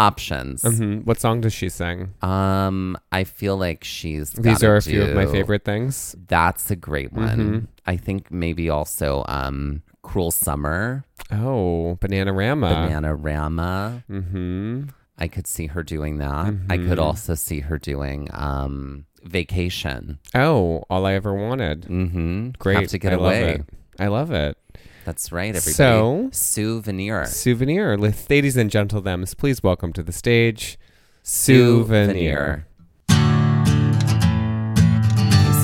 [0.00, 0.62] Options.
[0.62, 1.04] Mhm.
[1.04, 2.14] What song does she sing?
[2.22, 4.30] Um, I feel like she's.
[4.30, 6.16] These are a few of my favorite things.
[6.26, 7.38] That's a great one.
[7.38, 7.66] Mhm.
[7.86, 12.68] I think maybe also um, "Cruel Summer," Oh, Bananarama.
[12.88, 14.88] "Banana Rama." Mm-hmm.
[15.18, 16.54] I could see her doing that.
[16.70, 21.82] I could also see her doing um, "Vacation." Oh, all I ever wanted.
[21.82, 22.50] Mm-hmm.
[22.58, 22.78] Great.
[22.80, 23.42] Have to get I away.
[23.42, 23.66] Love it.
[23.98, 24.56] I love it.
[25.04, 25.72] That's right, everybody.
[25.72, 27.26] So- souvenir.
[27.26, 27.96] Souvenir.
[27.96, 30.78] Ladies and gentlemen, please welcome to the stage
[31.22, 32.66] Souvenir.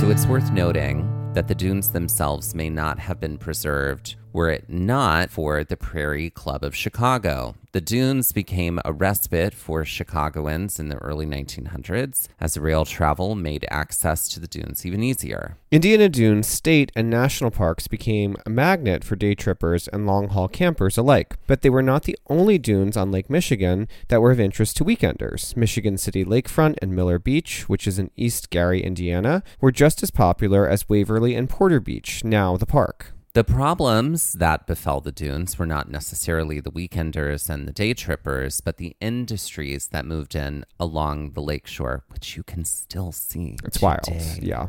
[0.01, 4.69] So it's worth noting that the dunes themselves may not have been preserved were it
[4.69, 7.55] not for the Prairie Club of Chicago.
[7.73, 13.65] The dunes became a respite for Chicagoans in the early 1900s as rail travel made
[13.71, 15.57] access to the dunes even easier.
[15.71, 20.49] Indiana Dunes State and National Parks became a magnet for day trippers and long haul
[20.49, 24.41] campers alike, but they were not the only dunes on Lake Michigan that were of
[24.41, 25.57] interest to weekenders.
[25.57, 30.11] Michigan City Lakefront and Miller Beach, which is in East Gary, Indiana, were just as
[30.11, 33.16] popular as Waverly and Porter Beach, now the park.
[33.37, 38.63] The problems that befell the dunes were not necessarily the weekenders and the day trippers,
[38.63, 43.59] but the industries that moved in along the lakeshore, which you can still see.
[43.63, 44.09] It's wild.
[44.41, 44.69] Yeah.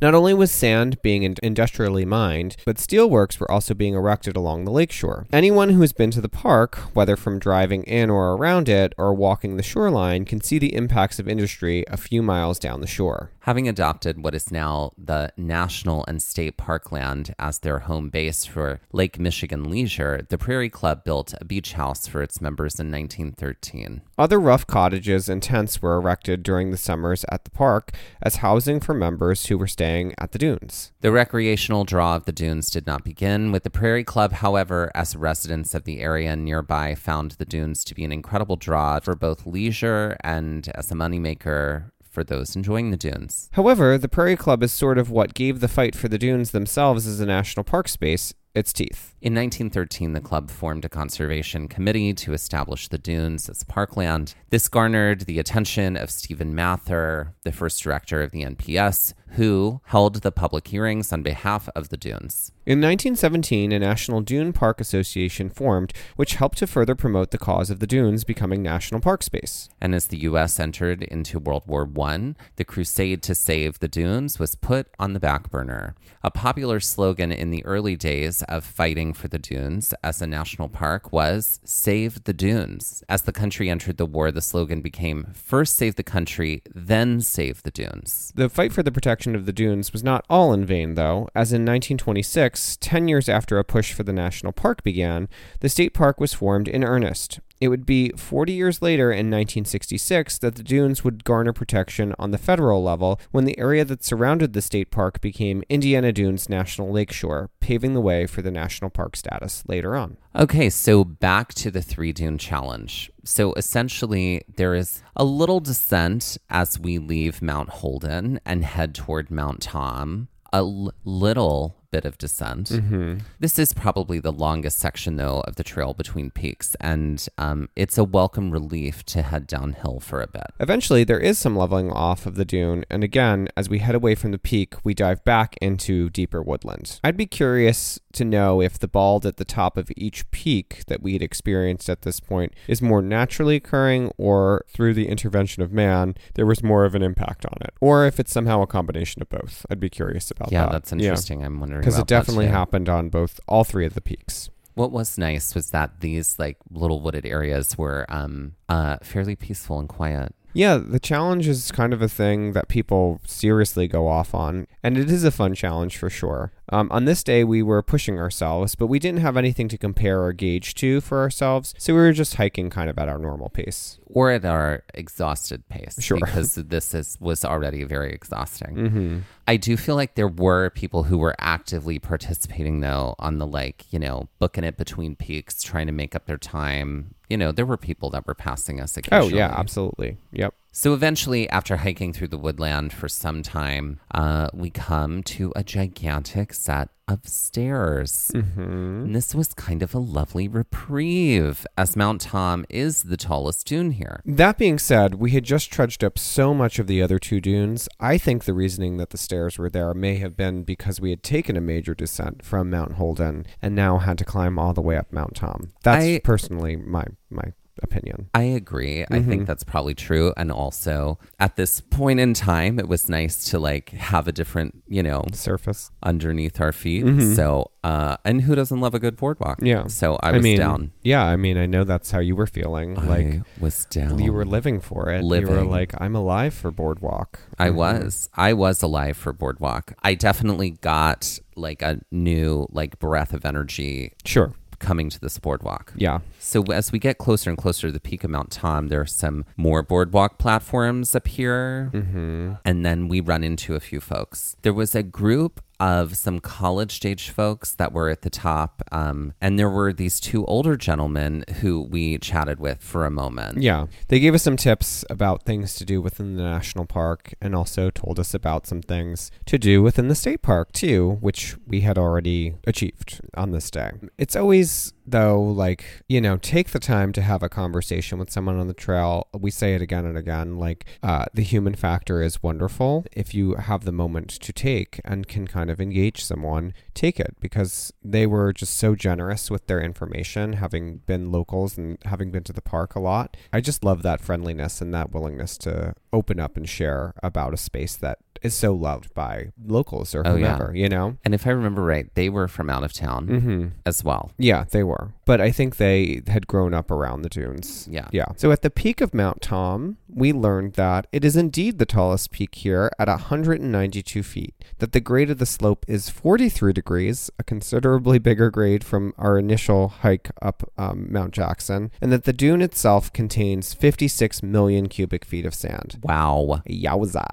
[0.00, 4.64] Not only was sand being in- industrially mined, but steelworks were also being erected along
[4.64, 5.26] the lakeshore.
[5.32, 9.12] Anyone who has been to the park, whether from driving in or around it or
[9.12, 13.32] walking the shoreline, can see the impacts of industry a few miles down the shore.
[13.40, 18.80] Having adopted what is now the National and State Parkland as their home base for
[18.92, 24.02] Lake Michigan leisure, the Prairie Club built a beach house for its members in 1913.
[24.16, 27.92] Other rough cottages and tents were erected during the summers at the park
[28.22, 30.92] as housing for members who were staying at the dunes.
[31.00, 35.16] The recreational draw of the dunes did not begin with the Prairie Club, however, as
[35.16, 39.46] residents of the area nearby found the dunes to be an incredible draw for both
[39.46, 43.50] leisure and as a moneymaker for those enjoying the dunes.
[43.52, 47.06] However, the Prairie Club is sort of what gave the fight for the dunes themselves
[47.06, 49.14] as a national park space its teeth.
[49.20, 54.34] In 1913, the club formed a conservation committee to establish the dunes as parkland.
[54.50, 60.16] This garnered the attention of Stephen Mather, the first director of the NPS, who held
[60.16, 62.52] the public hearings on behalf of the dunes.
[62.66, 67.68] In 1917, a National Dune Park Association formed, which helped to further promote the cause
[67.68, 69.68] of the dunes becoming national park space.
[69.80, 70.58] And as the U.S.
[70.58, 75.20] entered into World War I, the crusade to save the dunes was put on the
[75.20, 75.94] back burner.
[76.22, 80.68] A popular slogan in the early days of fighting for the dunes as a national
[80.68, 83.04] park was Save the Dunes.
[83.08, 87.62] As the country entered the war, the slogan became First save the country, then save
[87.62, 88.32] the dunes.
[88.34, 91.52] The fight for the protection of the dunes was not all in vain, though, as
[91.52, 95.28] in 1926, 10 years after a push for the national park began,
[95.60, 97.40] the state park was formed in earnest.
[97.64, 102.30] It would be 40 years later in 1966 that the dunes would garner protection on
[102.30, 106.92] the federal level when the area that surrounded the state park became Indiana Dunes National
[106.92, 110.18] Lakeshore, paving the way for the national park status later on.
[110.36, 113.10] Okay, so back to the three dune challenge.
[113.24, 119.30] So essentially, there is a little descent as we leave Mount Holden and head toward
[119.30, 120.28] Mount Tom.
[120.52, 122.70] A l- little bit of descent.
[122.70, 123.18] Mm-hmm.
[123.38, 127.96] This is probably the longest section, though, of the trail between peaks, and um, it's
[127.96, 130.48] a welcome relief to head downhill for a bit.
[130.58, 134.16] Eventually, there is some leveling off of the dune, and again, as we head away
[134.16, 136.98] from the peak, we dive back into deeper woodland.
[137.04, 141.00] I'd be curious to know if the bald at the top of each peak that
[141.00, 145.70] we had experienced at this point is more naturally occurring, or through the intervention of
[145.72, 149.22] man, there was more of an impact on it, or if it's somehow a combination
[149.22, 149.64] of both.
[149.70, 150.66] I'd be curious about Yeah, that.
[150.66, 151.44] Yeah, that's interesting.
[151.44, 154.50] I'm wondering Because it definitely happened on both, all three of the peaks.
[154.74, 159.78] What was nice was that these like little wooded areas were um, uh, fairly peaceful
[159.78, 160.34] and quiet.
[160.54, 164.96] Yeah, the challenge is kind of a thing that people seriously go off on, and
[164.96, 166.52] it is a fun challenge for sure.
[166.70, 170.22] Um, on this day, we were pushing ourselves, but we didn't have anything to compare
[170.22, 173.48] or gauge to for ourselves, so we were just hiking kind of at our normal
[173.50, 173.98] pace.
[174.06, 176.18] or at our exhausted pace Sure.
[176.24, 179.18] because this is was already very exhausting Mm-hmm.
[179.48, 183.84] i do feel like there were people who were actively participating though on the like
[183.92, 187.66] you know booking it between peaks trying to make up their time you know there
[187.66, 190.18] were people that were passing us Oh, yeah, absolutely.
[190.30, 190.54] Yep.
[190.76, 195.62] So eventually after hiking through the woodland for some time uh, we come to a
[195.62, 198.60] gigantic set of stairs Mm-hmm.
[198.60, 203.92] and this was kind of a lovely reprieve, as Mount Tom is the tallest dune
[203.92, 204.20] here.
[204.24, 207.88] That being said, we had just trudged up so much of the other two dunes.
[208.00, 211.22] I think the reasoning that the stairs were there may have been because we had
[211.22, 214.96] taken a major descent from Mount Holden and now had to climb all the way
[214.96, 215.72] up Mount Tom.
[215.82, 217.52] That's I- personally my my
[217.82, 218.28] opinion.
[218.34, 219.04] I agree.
[219.10, 220.32] I think that's probably true.
[220.36, 224.82] And also, at this point in time, it was nice to like have a different,
[224.88, 225.90] you know, Surface.
[226.02, 227.04] underneath our feet.
[227.04, 227.34] Mhm.
[227.34, 229.58] So, uh, and who doesn't love a good boardwalk?
[229.62, 229.86] Yeah.
[229.88, 230.92] So I was mean, down.
[231.02, 232.94] Yeah, I mean, I know that's how you were feeling.
[232.94, 234.18] Like I was down.
[234.20, 235.22] you were living for it.
[235.24, 235.48] Living.
[235.50, 237.40] You were like, I'm alive for Boardwalk.
[237.58, 237.74] I Mhm.
[237.74, 238.28] was.
[238.34, 239.94] I was alive for Boardwalk.
[240.02, 244.52] I definitely got like a new like breath of energy Sure.
[244.84, 245.92] Coming to this boardwalk.
[245.96, 246.20] Yeah.
[246.38, 249.06] So as we get closer and closer to the peak of Mount Tom, there are
[249.06, 251.90] some more boardwalk platforms up here.
[251.92, 252.52] Mm-hmm.
[252.64, 254.56] And then we run into a few folks.
[254.62, 258.82] There was a group of some college stage folks that were at the top.
[258.92, 263.62] Um, and there were these two older gentlemen who we chatted with for a moment.
[263.62, 263.86] Yeah.
[264.08, 267.90] They gave us some tips about things to do within the national park and also
[267.90, 271.98] told us about some things to do within the state park too, which we had
[271.98, 273.92] already achieved on this day.
[274.18, 278.58] It's always though like, you know, take the time to have a conversation with someone
[278.58, 279.28] on the trail.
[279.38, 283.04] We say it again and again like uh, the human factor is wonderful.
[283.12, 287.36] If you have the moment to take and can kind of engage someone, take it
[287.40, 292.44] because they were just so generous with their information, having been locals and having been
[292.44, 293.36] to the park a lot.
[293.52, 297.56] I just love that friendliness and that willingness to open up and share about a
[297.58, 300.70] space that is so loved by locals or Oh, yeah.
[300.72, 301.16] you know?
[301.24, 303.66] And if I remember right, they were from out of town Mm-hmm.
[303.86, 304.32] as well.
[304.36, 305.12] Yeah, they were.
[305.24, 307.88] But I think they had grown up around the dunes.
[307.90, 308.08] Yeah.
[308.12, 308.26] Yeah.
[308.36, 312.30] So at the peak of Mount Tom, we learned that it is indeed the tallest
[312.32, 317.44] peak here at 192 feet, that the grade of the slope is 43 degrees, a
[317.44, 322.60] considerably bigger grade from our initial hike up um, Mount Jackson, and that the dune
[322.60, 325.98] itself contains 56 million cubic feet of sand.
[326.04, 326.60] Wow.
[326.66, 327.24] Yowza.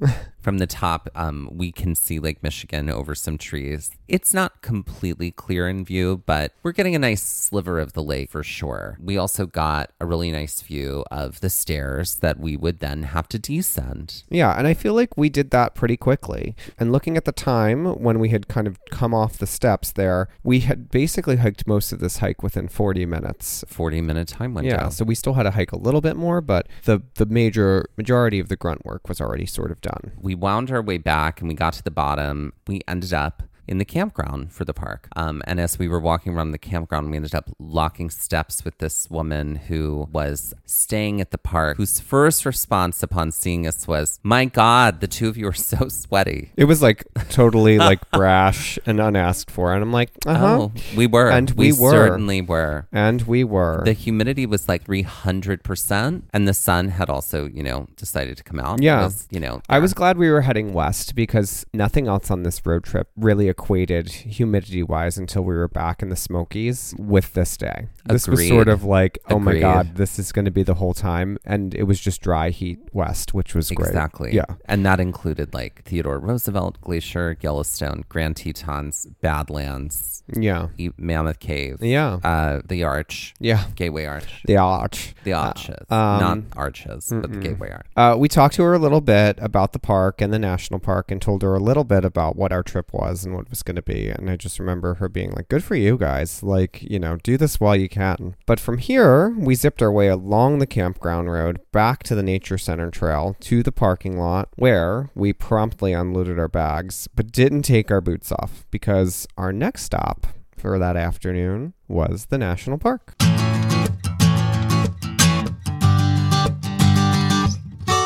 [0.40, 3.90] From the top, um, we can see Lake Michigan over some trees.
[4.06, 8.30] It's not completely clear in view, but we're getting a nice sliver of the lake
[8.30, 8.96] for sure.
[9.02, 13.28] We also got a really nice view of the stairs that we would then have
[13.28, 14.22] to descend.
[14.30, 16.54] Yeah, and I feel like we did that pretty quickly.
[16.78, 20.28] And looking at the time when we had kind of come off the steps there,
[20.42, 23.64] we had basically hiked most of this hike within 40 minutes.
[23.68, 24.70] 40 minute time window.
[24.70, 27.86] Yeah, so we still had to hike a little bit more, but the the major
[27.96, 30.12] majority of the grunt work was already sort of done.
[30.20, 32.52] we wound our way back and we got to the bottom.
[32.66, 35.08] We ended up in the campground for the park.
[35.16, 38.78] Um, and as we were walking around the campground, we ended up locking steps with
[38.78, 44.20] this woman who was staying at the park, whose first response upon seeing us was,
[44.22, 46.52] My God, the two of you are so sweaty.
[46.56, 50.58] It was like totally like brash and unasked for, and I'm like, uh huh.
[50.58, 51.30] Oh, we were.
[51.30, 51.90] And we were.
[51.90, 52.88] certainly were.
[52.92, 53.82] And we were.
[53.84, 58.58] The humidity was like 300%, and the sun had also, you know, decided to come
[58.60, 58.82] out.
[58.82, 59.04] Yeah.
[59.04, 62.64] was, you know, I was glad we were heading west because nothing else on this
[62.64, 67.56] road trip really equated humidity wise until we were back in the Smokies with this
[67.56, 67.88] day.
[68.04, 70.94] This was sort of like, oh my God, this is going to be the whole
[70.94, 71.38] time.
[71.44, 73.88] And it was just dry heat west, which was great.
[73.88, 74.32] Exactly.
[74.32, 74.44] Yeah.
[74.66, 80.68] And that included like Theodore Roosevelt Glacier, Yellowstone, Grand Tetons, Badlands, Yeah.
[80.78, 82.18] E- Mammoth Cave, Yeah.
[82.24, 83.64] uh, the Arch, Yeah.
[83.74, 85.14] Gateway Arch, The arch.
[85.24, 87.86] the Arches, um, not Arches, but the Gateway Arch.
[87.96, 91.10] Uh, we talked to her a little bit about the park and the national park
[91.10, 93.62] and told her a little bit about what our trip was and what it was
[93.62, 94.08] going to be.
[94.08, 96.42] And I just remember her being like, good for you guys.
[96.42, 98.34] Like, you know, do this while you can.
[98.46, 102.58] But from here, we zipped our way along the campground road back to the Nature
[102.58, 107.90] Center Trail to the parking lot where we promptly unloaded our bags but didn't take
[107.90, 110.17] our boots off because our next stop
[110.58, 113.14] for that afternoon was the national park.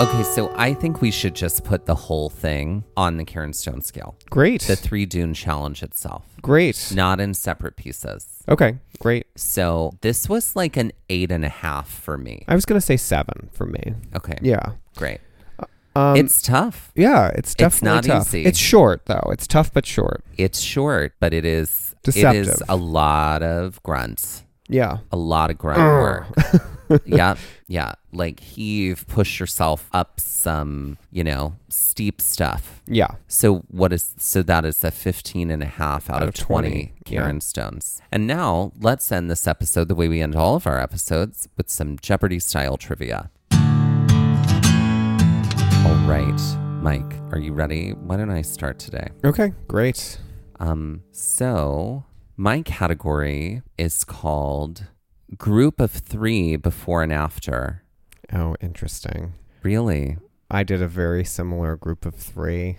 [0.00, 3.82] Okay, so I think we should just put the whole thing on the Karen Stone
[3.82, 4.16] scale.
[4.30, 4.62] Great.
[4.62, 6.92] The three dune challenge itself, Great.
[6.92, 8.26] not in separate pieces.
[8.48, 9.26] Okay, great.
[9.36, 12.44] So this was like an eight and a half for me.
[12.48, 13.94] I was going to say seven for me.
[14.16, 14.38] Okay.
[14.42, 14.72] Yeah.
[14.96, 15.20] Great.
[15.94, 16.90] Um, it's tough.
[16.94, 18.28] yeah, it's definitely not tough.
[18.28, 18.44] easy.
[18.44, 19.28] It's short though.
[19.30, 20.24] It's tough but short.
[20.38, 22.48] It's short, but it is Deceptive.
[22.48, 24.44] It is a lot of grunts.
[24.68, 24.98] Yeah.
[25.10, 26.26] A lot of grunt work.
[27.04, 27.36] yeah.
[27.68, 27.92] Yeah.
[28.12, 32.82] Like heave, push yourself up some, you know, steep stuff.
[32.86, 33.08] Yeah.
[33.28, 36.34] So what is so that is a 15 and a half out, Out of of
[36.34, 37.20] 20, 20, yeah.
[37.20, 38.02] Karen Stones.
[38.10, 41.70] And now let's end this episode the way we end all of our episodes with
[41.70, 43.30] some Jeopardy style trivia.
[46.12, 47.92] Right, Mike, are you ready?
[47.92, 49.08] Why don't I start today?
[49.24, 50.18] Okay, great.
[50.60, 52.04] Um, so
[52.36, 54.84] my category is called
[55.38, 57.82] group of three before and after.
[58.30, 59.32] Oh, interesting.
[59.62, 60.18] Really?
[60.50, 62.76] I did a very similar group of 3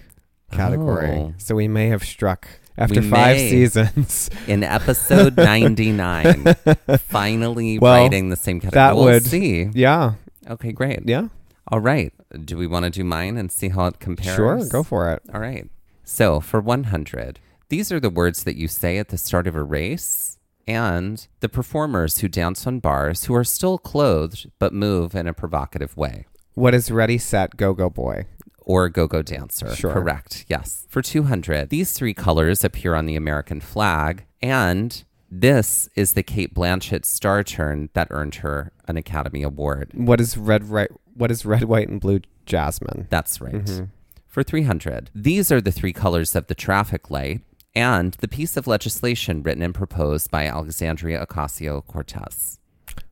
[0.51, 1.09] category.
[1.09, 1.33] Oh.
[1.39, 3.49] So we may have struck after We 5 may.
[3.49, 4.29] seasons.
[4.47, 6.53] In episode 99,
[6.99, 8.75] finally Well, writing the same category.
[8.79, 9.69] that we'll would- see.
[9.73, 10.13] yeah.
[10.47, 10.99] Okay, great.
[11.05, 11.29] Yeah.
[11.67, 12.13] All right.
[12.43, 14.35] Do we want to do mine and see how it compares?
[14.35, 15.21] Sure, go for it.
[15.33, 15.69] All right.
[16.03, 17.39] So for 100,
[17.69, 20.37] these are the words that you say at the start of a race
[20.67, 25.33] and the performers who dance on bars who are still clothed but move in a
[25.33, 26.25] provocative way.
[26.53, 28.25] What is ready set go go boy?
[28.65, 29.75] Or go go dancer.
[29.75, 29.91] Sure.
[29.91, 30.45] Correct.
[30.47, 30.85] Yes.
[30.89, 35.03] For 200, these three colors appear on the American flag, and
[35.33, 39.91] this is the Cate Blanchett star turn that earned her an Academy Award.
[39.93, 43.07] What is red right what is red white and blue jasmine?
[43.09, 43.53] That's right.
[43.65, 43.85] Mm-hmm.
[44.27, 47.41] For 300, these are the three colors of the traffic light
[47.75, 52.59] and the piece of legislation written and proposed by Alexandria Ocasio Cortez.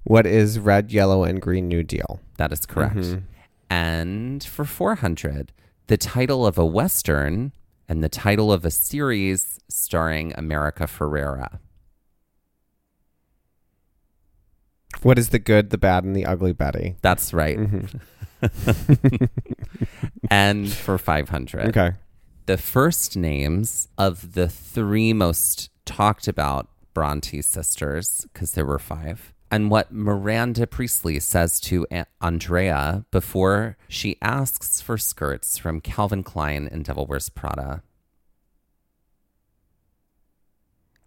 [0.04, 2.20] What is red, yellow and green new deal?
[2.38, 2.96] That is correct.
[2.96, 3.26] Mm-hmm.
[3.70, 5.54] And for 400,
[5.88, 7.52] the title of a Western
[7.88, 11.60] and the title of a series starring America Ferrera.
[15.02, 16.96] What is the good, the bad and the ugly Betty?
[17.02, 17.58] That's right.
[17.58, 17.98] Mm-hmm.
[20.30, 21.94] and for 500, Okay.
[22.46, 29.34] the first names of the three most talked about Bronte sisters, because there were five,
[29.50, 36.24] and what Miranda Priestly says to A- Andrea before she asks for skirts from Calvin
[36.24, 37.82] Klein and Devil Wears Prada.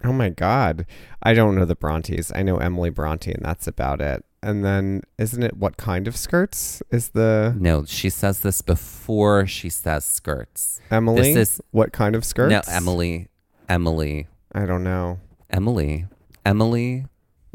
[0.04, 0.86] Oh my God.
[1.22, 2.30] I don't know the Brontes.
[2.34, 4.24] I know Emily Bronte, and that's about it.
[4.42, 9.46] And then, isn't it what kind of skirts is the No, she says this before
[9.46, 10.80] she says skirts.
[10.90, 11.32] Emily?
[11.32, 12.50] This is what kind of skirts?
[12.50, 13.28] no Emily,
[13.70, 15.18] Emily, I don't know.
[15.48, 16.04] Emily,
[16.44, 17.06] Emily,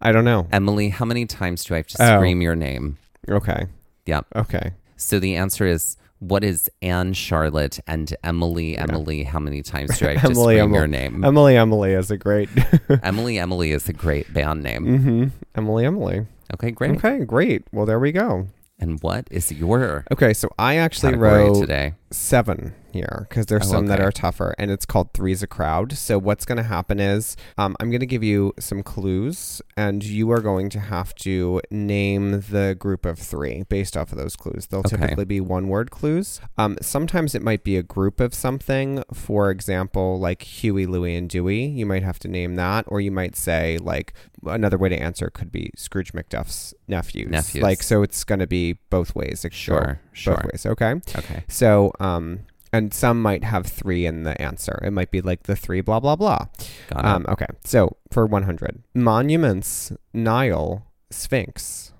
[0.00, 0.48] I don't know.
[0.52, 0.88] Emily.
[0.88, 2.16] How many times do I have to Oh.
[2.18, 2.98] scream your name?
[3.28, 3.66] Okay.
[4.06, 4.26] Yep.
[4.34, 4.72] Okay.
[4.96, 9.24] So the answer is what is Anne Charlotte and Emily Emily?
[9.24, 10.98] How many times do I have to Emily, scream your Emily.
[10.98, 11.24] name?
[11.24, 12.48] Emily Emily is a great.
[13.02, 14.84] Emily Emily is a great band name.
[14.98, 16.26] hmm Emily Emily.
[16.54, 16.92] Okay, great.
[16.96, 17.64] Okay, great.
[17.72, 18.46] Well, there we go.
[18.78, 21.94] And what is your Okay, so I actually wrote today?
[22.10, 25.92] seven here because there's Oh, some that are tougher, and it's called Three's a Crowd.
[25.92, 30.02] So what's going to happen is um, I'm going to give you some clues, and
[30.04, 34.36] you are going to have to name the group of three based off of those
[34.36, 34.66] clues.
[34.66, 34.96] They'll Okay.
[34.96, 36.40] typically be one word clues.
[36.58, 39.02] Um, sometimes it might be a group of something.
[39.12, 41.66] For example, like Huey, Louie, and Dewey.
[41.66, 44.14] You might have to name that, or you might say like
[44.46, 47.28] another way to answer could be Scrooge McDuck's nephews.
[47.30, 47.62] Nephews.
[47.62, 49.44] Like so, it's going to be both ways.
[49.44, 50.36] It Sure, sure.
[50.36, 50.66] Both ways.
[50.66, 50.94] Okay.
[51.16, 51.44] Okay.
[51.48, 52.40] So, um,
[52.72, 54.78] and some might have three in the answer.
[54.82, 56.46] It might be like the three blah blah blah.
[56.88, 57.32] Got Um, it.
[57.32, 57.46] okay.
[57.64, 61.92] So for 100, monuments, Nile, Sphinx.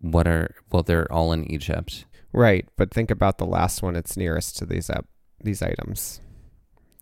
[0.00, 2.06] What are well, they're all in Egypt.
[2.32, 3.96] Right, but think about the last one.
[3.96, 5.06] It's nearest to these up
[5.42, 6.20] these items.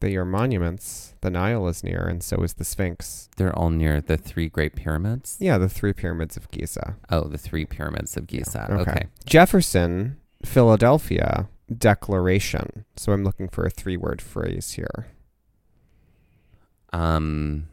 [0.01, 1.15] They are monuments.
[1.23, 3.29] The Nile is near, and so is the Sphinx.
[3.37, 5.37] They're all near the three great pyramids.
[5.41, 6.97] Yeah, the three pyramids of Giza.
[7.11, 8.69] Oh, the three pyramids of Giza.
[8.73, 9.09] Okay.
[9.27, 12.85] Jefferson, Philadelphia, Declaration.
[12.97, 15.09] So I'm looking for a three-word phrase here.
[16.93, 17.69] Um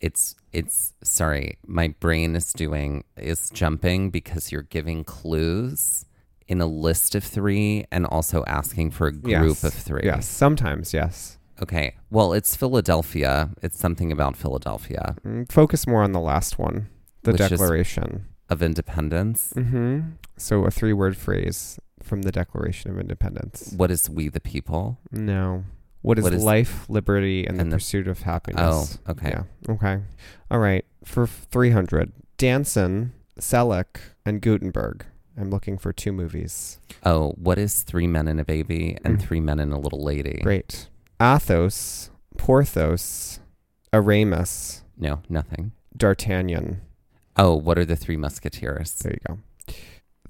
[0.00, 6.06] it's it's sorry, my brain is doing is jumping because you're giving clues
[6.48, 9.62] in a list of 3 and also asking for a group Yes.
[9.64, 10.00] of 3.
[10.04, 11.38] Yes, sometimes yes.
[11.62, 11.94] Okay.
[12.10, 13.50] Well, it's Philadelphia.
[13.62, 16.88] It's something about Philadelphia Mm, Focus more on the last one,
[17.22, 18.24] the Which Declaration.
[18.48, 19.52] of Independence.
[19.54, 20.00] hmm
[20.38, 23.72] So a three-word phrase from the Declaration of Independence.
[23.76, 24.98] What is we the people?
[25.10, 25.64] No.
[26.02, 28.98] What is, What is- life, liberty, and, and the the- pursuit of happiness?
[29.06, 29.28] Oh, okay.
[29.30, 29.42] Yeah.
[29.74, 30.00] Okay.
[30.50, 30.84] All right.
[31.04, 35.04] For 300, Danson, Selleck, and Guttenberg.
[35.36, 36.80] I'm looking for two movies.
[37.04, 39.22] Oh, what is Three Men and a Baby and Mm.
[39.22, 40.40] Three Men and a Little Lady?
[40.42, 40.88] Great.
[41.20, 43.40] Athos, Porthos,
[43.92, 45.72] Aramis, No, nothing.
[45.96, 46.80] D'Artagnan.
[47.36, 48.92] Oh, what are the Three Musketeers?
[48.94, 49.74] There you go.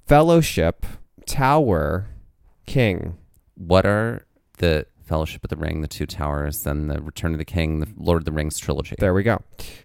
[0.07, 0.87] Fellowship,
[1.27, 2.09] Tower,
[2.67, 3.17] King.
[3.57, 4.25] What are
[4.59, 7.89] the Fellowship of the Ring, the Two Towers, then the Return of the King, the
[7.97, 8.95] Lord of the Rings trilogy?
[8.99, 9.43] There we go.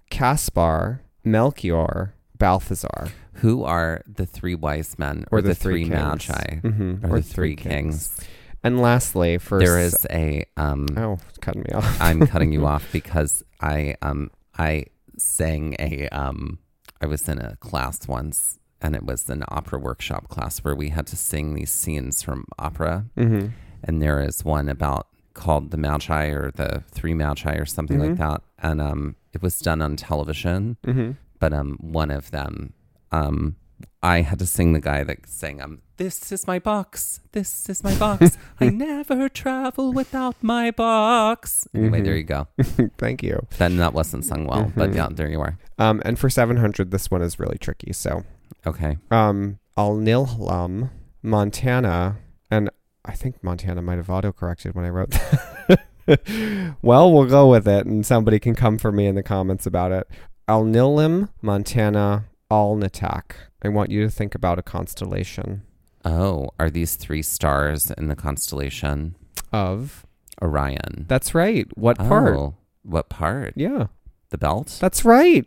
[0.10, 3.10] Caspar, Melchior, Balthazar.
[3.40, 6.30] Who are the three wise men Or or, the the, three three, kings.
[6.30, 6.60] magi?
[6.62, 7.12] Mm-hmm.
[7.12, 8.18] Or, the three kings?
[8.64, 12.02] And lastly, for There s- a um Oh, it's cutting me off.
[12.02, 14.86] I'm cutting you off because I um I
[15.18, 16.60] sang a um
[17.02, 20.90] I was in a class once and it was an opera workshop class where we
[20.98, 23.48] had to sing these scenes from opera Mm-hmm.
[23.86, 28.06] and there is one about called the Magi or the Three Magi or something Mhm.
[28.10, 29.02] like that and um
[29.36, 31.12] it was done on television Mm-hmm.
[31.42, 32.74] but um one of them
[33.12, 33.56] um
[34.02, 37.84] I had to sing the guy that sang um this is my box this is
[37.84, 42.06] my box I never travel without my box anyway Mhm.
[42.06, 42.42] there you go
[43.04, 43.36] Thank you.
[43.58, 44.96] then that wasn't sung well but Mhm.
[45.00, 47.92] yeah there you are Um, and for 700, this one is really tricky.
[47.92, 48.24] So,
[48.66, 50.90] okay um, Alnilam,
[51.22, 52.18] Montana,
[52.50, 52.70] and
[53.04, 56.78] I think Montana might have autocorrected when I wrote that.
[56.82, 59.92] well, we'll go with it, and somebody can come for me in the comments about
[59.92, 60.08] it.
[60.48, 63.32] Alnilam, Montana, Alnitak.
[63.64, 65.64] I want you to think about a constellation
[66.06, 69.16] oh are these three stars in the constellation
[69.52, 70.06] of.
[70.42, 71.66] Orion That's right.
[71.78, 72.36] What part?
[72.36, 73.88] Oh, what part Yeah,
[74.36, 75.46] the belt that's right.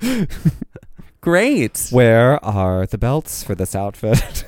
[1.20, 4.44] great Where are the belts for this outfit?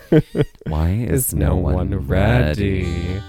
[0.66, 3.22] why is, no, one ready?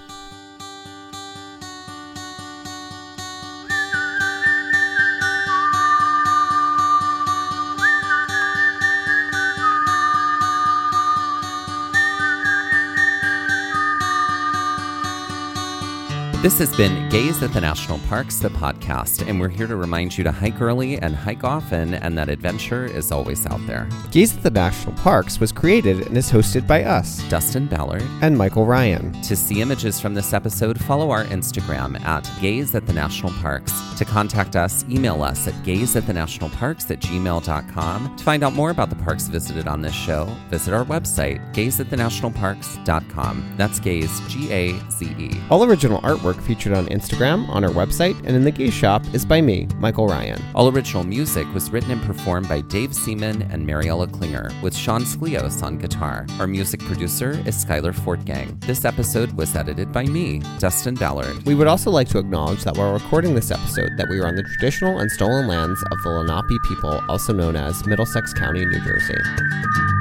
[16.40, 20.16] This has been Gaze at the National Parks, the podcast, and we're here to remind
[20.16, 23.88] you to hike early and hike often, and that adventure is always out there.
[24.12, 28.04] Gaze at the National Parks was created and is hosted by us Dustin Ballard.
[28.22, 29.20] and Michael Ryan.
[29.22, 33.72] To see images from this episode, follow our Instagram at Gaze at the National Parks.
[33.98, 38.16] To contact us, email us at gaze at the national parks at gmail.com.
[38.16, 43.54] To find out more about the parks visited on this show, visit our website, gazeatthenationalparks.com.
[43.56, 45.30] That's gaze, G A Z E.
[45.50, 49.02] All original artwork artwork featured on Instagram, on our website, and in the Gaze Shop
[49.12, 50.42] is by me, Michael Ryan.
[50.54, 55.02] All original music was written and performed by Dave Seamon and Mariella Klinger, with Sean
[55.02, 56.26] Sklios on guitar.
[56.38, 58.60] Our music producer is Skyler Fortgang.
[58.64, 61.44] This episode was edited by me, Dustin Ballard.
[61.44, 64.36] We would also like to acknowledge that while recording this episode, that we are on
[64.36, 68.80] the traditional and stolen lands of the Lenape people, also known as Middlesex County, New
[68.80, 69.97] Jersey.